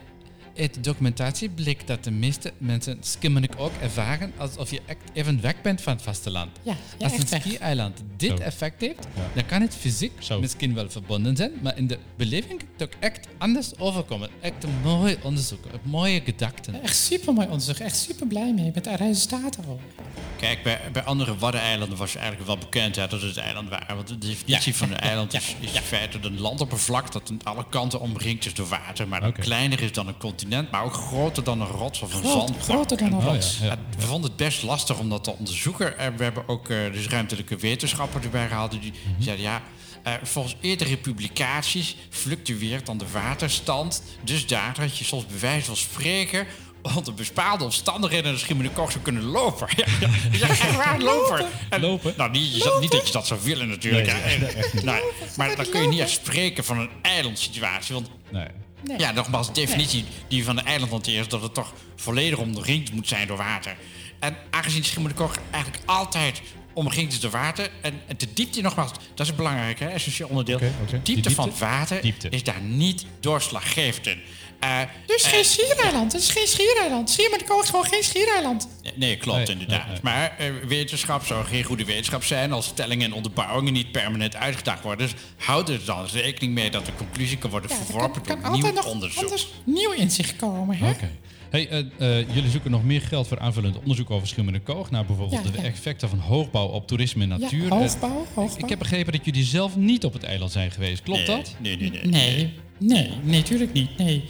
uit 0.60 0.84
documentatie 0.84 1.48
bleek 1.48 1.86
dat 1.86 2.04
de 2.04 2.10
meeste 2.10 2.52
mensen 2.58 2.98
Skimmenik 3.00 3.52
ook 3.56 3.72
ervaren 3.80 4.32
alsof 4.36 4.70
je 4.70 4.80
echt 4.86 4.98
even 5.12 5.40
weg 5.40 5.60
bent 5.62 5.80
van 5.80 5.92
het 5.92 6.02
vasteland. 6.02 6.50
Ja, 6.62 6.76
ja, 6.98 7.04
Als 7.04 7.18
een 7.18 7.40
ski-eiland 7.40 8.02
dit 8.16 8.30
Zo. 8.30 8.36
effect 8.36 8.80
heeft, 8.80 9.06
dan 9.34 9.46
kan 9.46 9.60
het 9.60 9.74
fysiek 9.74 10.12
Zo. 10.18 10.40
misschien 10.40 10.74
wel 10.74 10.90
verbonden 10.90 11.36
zijn, 11.36 11.52
maar 11.62 11.76
in 11.78 11.86
de 11.86 11.98
beleving 12.16 12.60
toch 12.76 12.88
echt 12.98 13.28
anders 13.38 13.78
overkomen. 13.78 14.28
Echt 14.40 14.64
een 14.64 14.80
mooi 14.82 15.16
onderzoek, 15.22 15.64
mooie 15.82 16.20
gedachten. 16.24 16.82
Echt 16.82 16.96
super 16.96 17.32
mooi 17.32 17.46
onderzoek. 17.46 17.76
Echt 17.76 17.96
super 17.96 18.26
blij 18.26 18.52
mee 18.52 18.70
met 18.74 18.84
de 18.84 18.96
resultaten 18.96 19.64
ook. 19.68 19.80
Kijk, 20.36 20.62
bij, 20.62 20.80
bij 20.92 21.02
andere 21.02 21.36
waddeneilanden 21.36 21.98
was 21.98 22.14
eigenlijk 22.14 22.46
wel 22.46 22.58
bekend 22.58 22.96
hè, 22.96 23.06
dat 23.06 23.22
het 23.22 23.36
eiland 23.36 23.68
waren. 23.68 23.96
Want 23.96 24.08
de 24.08 24.18
definitie 24.18 24.74
van 24.74 24.90
een 24.90 24.98
eiland 24.98 25.34
is, 25.34 25.56
is 25.60 25.72
in 25.72 25.80
feite 25.80 26.18
een 26.22 26.40
landoppervlak 26.40 27.12
dat 27.12 27.30
aan 27.30 27.40
alle 27.42 27.66
kanten 27.70 28.00
omringd 28.00 28.46
is 28.46 28.54
door 28.54 28.66
water. 28.68 29.08
Maar 29.08 29.32
kleiner 29.32 29.82
is 29.82 29.92
dan 29.92 30.08
een 30.08 30.16
continent, 30.16 30.49
maar 30.70 30.84
ook 30.84 30.92
groter 30.94 31.44
dan 31.44 31.60
een 31.60 31.66
rots 31.66 32.02
of 32.02 32.14
een 32.14 32.20
Groot, 32.20 32.32
zandbank. 32.32 32.62
groter 32.62 32.96
dan 32.96 33.06
een 33.12 33.14
Oh, 33.18 33.24
rots. 33.24 33.58
ja. 33.60 33.66
Ja, 33.66 33.76
we 33.98 34.06
vonden 34.06 34.30
het 34.30 34.38
best 34.38 34.62
lastig 34.62 34.98
om 34.98 35.08
dat 35.08 35.24
te 35.24 35.30
onderzoeken. 35.32 35.98
En 35.98 36.16
we 36.16 36.22
hebben 36.22 36.48
ook 36.48 36.68
eh, 36.68 36.76
dus 36.92 37.06
ruimtelijke 37.08 37.56
wetenschappers 37.56 38.24
erbij 38.24 38.48
gehaald. 38.48 38.70
Die 38.70 38.80
Mhm. 38.92 39.22
zeiden 39.22 39.44
ja, 39.44 39.62
eh, 40.02 40.12
volgens 40.22 40.56
eerdere 40.60 40.96
publicaties 40.96 41.96
fluctueert 42.10 42.86
dan 42.86 42.98
de 42.98 43.04
waterstand. 43.12 44.02
Dus 44.24 44.46
daar 44.46 44.74
dat 44.80 44.98
je 44.98 45.04
soms 45.04 45.26
bij 45.26 45.38
wijze 45.40 45.64
van 45.66 45.76
spreken 45.76 46.46
onder 46.94 47.14
bepaalde 47.14 47.64
omstandigheden 47.64 48.32
de 48.32 48.38
Schiermonnikoog 48.38 48.90
zou 48.92 49.04
kunnen 49.04 49.22
lopen. 49.24 49.68
Ja, 49.76 49.84
ja, 50.00 50.08
ja 50.30 50.48
echt 50.48 50.76
waar, 50.76 51.00
lopen. 51.00 51.46
En- 51.70 51.80
Lopen? 51.80 52.14
Nou, 52.16 52.30
niet, 52.30 52.54
je 52.54 52.60
zat- 52.60 52.80
niet 52.80 52.90
dat 52.90 53.06
je 53.06 53.12
dat 53.12 53.26
zou 53.26 53.40
willen 53.42 53.68
natuurlijk. 53.68 54.06
Nee, 54.06 54.84
ja. 54.84 55.00
maar 55.36 55.56
dan 55.56 55.68
kun 55.70 55.82
je 55.82 55.88
niet 55.88 56.00
echt 56.00 56.10
spreken 56.10 56.64
van 56.64 56.78
een 56.78 56.90
eilandsituatie. 57.02 57.94
Want 57.94 58.10
Nee. 58.30 58.46
Ja, 58.96 59.10
nogmaals, 59.12 59.46
de 59.46 59.52
definitie 59.52 60.04
die 60.28 60.44
van 60.44 60.58
een 60.58 60.64
eiland 60.64 60.90
hanteert... 60.90 61.20
is 61.20 61.28
dat 61.28 61.42
het 61.42 61.54
toch 61.54 61.72
volledig 61.96 62.38
omringd 62.38 62.92
moet 62.92 63.08
zijn 63.08 63.26
door 63.26 63.36
water. 63.36 63.76
En 64.18 64.36
aangezien 64.50 64.84
Schiermonnikoog 64.84 65.36
eigenlijk 65.50 65.82
altijd 65.86 66.42
omringd 66.72 67.12
is 67.12 67.20
door 67.20 67.30
water... 67.30 67.70
en, 67.80 68.00
en 68.06 68.16
de 68.16 68.32
diepte, 68.32 68.60
nogmaals, 68.60 68.90
dat 69.14 69.26
is 69.26 69.28
een 69.28 69.36
belangrijk, 69.36 69.78
hè, 69.78 69.88
essentieel 69.88 70.28
onderdeel... 70.28 70.58
De 70.58 70.70
Die 71.02 71.14
diepte, 71.14 71.30
van 71.30 71.48
het 71.48 71.58
water 71.58 72.02
Diepte. 72.02 72.28
is 72.28 72.42
daar 72.42 72.60
niet 72.60 73.06
doorslaggevend 73.20 74.06
in. 74.06 74.20
Eh, 74.60 74.78
Dus 75.06 75.22
eh, 75.22 75.30
geen 75.30 75.44
schiereiland. 75.44 76.12
Het 76.12 76.22
is 76.22 76.28
geen 76.30 76.46
schiereiland. 76.46 77.10
Schiermonnikoog 77.10 77.62
is 77.62 77.68
gewoon 77.70 77.84
geen 77.84 78.02
schiereiland. 78.02 78.68
Nee, 78.96 79.16
klopt 79.16 79.38
Nee, 79.38 79.46
inderdaad. 79.46 79.82
nee, 79.86 79.92
nee. 79.92 80.00
Maar 80.02 80.34
eh, 80.38 80.46
wetenschap 80.68 81.24
zou 81.26 81.44
geen 81.44 81.62
goede 81.64 81.84
wetenschap 81.84 82.24
zijn 82.24 82.52
als 82.52 82.66
stellingen 82.66 83.06
en 83.06 83.12
onderbouwingen 83.12 83.72
niet 83.72 83.92
permanent 83.92 84.36
uitgedacht 84.36 84.82
worden. 84.82 85.06
Dus 85.08 85.16
houd 85.36 85.68
er 85.68 85.80
dan 85.84 86.06
rekening 86.12 86.54
mee 86.54 86.70
dat 86.70 86.86
de 86.86 86.92
conclusie 86.96 87.36
kan 87.38 87.50
worden 87.50 87.70
Ja, 87.70 87.76
er 87.78 87.84
verworpen 87.84 88.22
kan, 88.22 88.40
door 88.40 88.50
kan 88.50 88.60
nieuw 88.60 88.72
nog 88.72 88.86
onderzoek. 88.86 89.22
anders 89.22 89.48
nieuw 89.64 89.90
inzicht 89.92 90.36
komen. 90.36 90.76
Hè? 90.76 90.90
Oké. 90.90 91.10
Hey, 91.50 91.68
eh, 91.68 91.78
eh, 92.18 92.34
jullie 92.34 92.50
zoeken 92.50 92.70
nog 92.70 92.84
meer 92.84 93.00
geld 93.02 93.28
voor 93.28 93.38
aanvullend 93.38 93.78
onderzoek 93.78 94.10
over 94.10 94.28
Schiermonnikoog. 94.28 94.90
Naar 94.90 95.06
bijvoorbeeld 95.06 95.44
Ja, 95.44 95.50
de 95.50 95.66
effecten 95.66 96.08
van 96.08 96.18
hoogbouw 96.18 96.66
op 96.66 96.86
toerisme 96.86 97.22
en 97.22 97.28
natuur. 97.28 97.62
Ja, 97.64 97.70
Eh, 97.70 97.70
hoogbouw, 97.78 98.26
hoogbouw. 98.34 98.58
ik 98.58 98.68
heb 98.68 98.78
begrepen 98.78 99.12
dat 99.12 99.24
jullie 99.24 99.44
zelf 99.44 99.76
niet 99.76 100.04
op 100.04 100.12
het 100.12 100.22
eiland 100.22 100.52
zijn 100.52 100.70
geweest. 100.70 101.02
Klopt 101.02 101.26
Nee, 101.26 101.36
dat? 101.36 101.54
Nee, 101.58 101.76
nee, 101.76 101.90
nee. 101.90 102.02
Nee, 102.04 102.52
nee, 102.78 103.10
nee, 103.22 103.38
natuurlijk 103.40 103.72
niet. 103.72 103.98
Nee. 103.98 104.24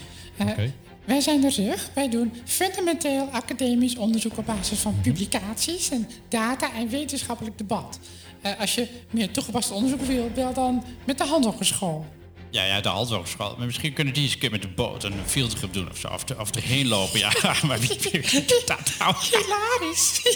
Wij 1.04 1.20
zijn 1.20 1.44
er 1.44 1.52
terug. 1.52 1.90
Wij 1.94 2.08
doen 2.08 2.32
fundamenteel 2.44 3.28
academisch 3.32 3.96
onderzoek 3.96 4.38
op 4.38 4.46
basis 4.46 4.78
van 4.78 4.92
Mhm. 4.92 5.02
publicaties 5.02 5.90
en 5.90 6.08
data 6.28 6.72
en 6.74 6.88
wetenschappelijk 6.88 7.58
debat. 7.58 7.98
Eh, 8.40 8.60
als 8.60 8.74
je 8.74 8.88
meer 9.10 9.30
toegepast 9.30 9.70
onderzoek 9.70 10.00
wil, 10.00 10.30
bel 10.34 10.52
dan 10.52 10.84
met 11.04 11.18
de 11.18 11.24
handhogeschool. 11.24 12.06
Ja, 12.50 12.64
ja, 12.64 12.80
de 12.80 12.88
Handhogeschool. 12.88 13.54
Maar 13.56 13.66
misschien 13.66 13.92
kunnen 13.92 14.14
die 14.14 14.22
eens 14.22 14.32
een 14.32 14.38
keer 14.38 14.50
met 14.50 14.62
de 14.62 14.68
boot 14.68 15.04
een 15.04 15.12
fieldtrip 15.26 15.72
doen 15.72 15.90
of 15.90 15.98
zo. 15.98 16.08
Of, 16.08 16.24
of 16.38 16.50
erheen 16.54 16.88
lopen, 16.88 17.18
ja. 17.18 17.32
maar 17.66 17.80
wie, 17.80 17.96
wie, 18.00 18.20
wie 18.20 18.44
doet 18.44 18.64
dat 18.66 18.92
nou? 18.98 19.14
Hilarisch. 19.30 20.20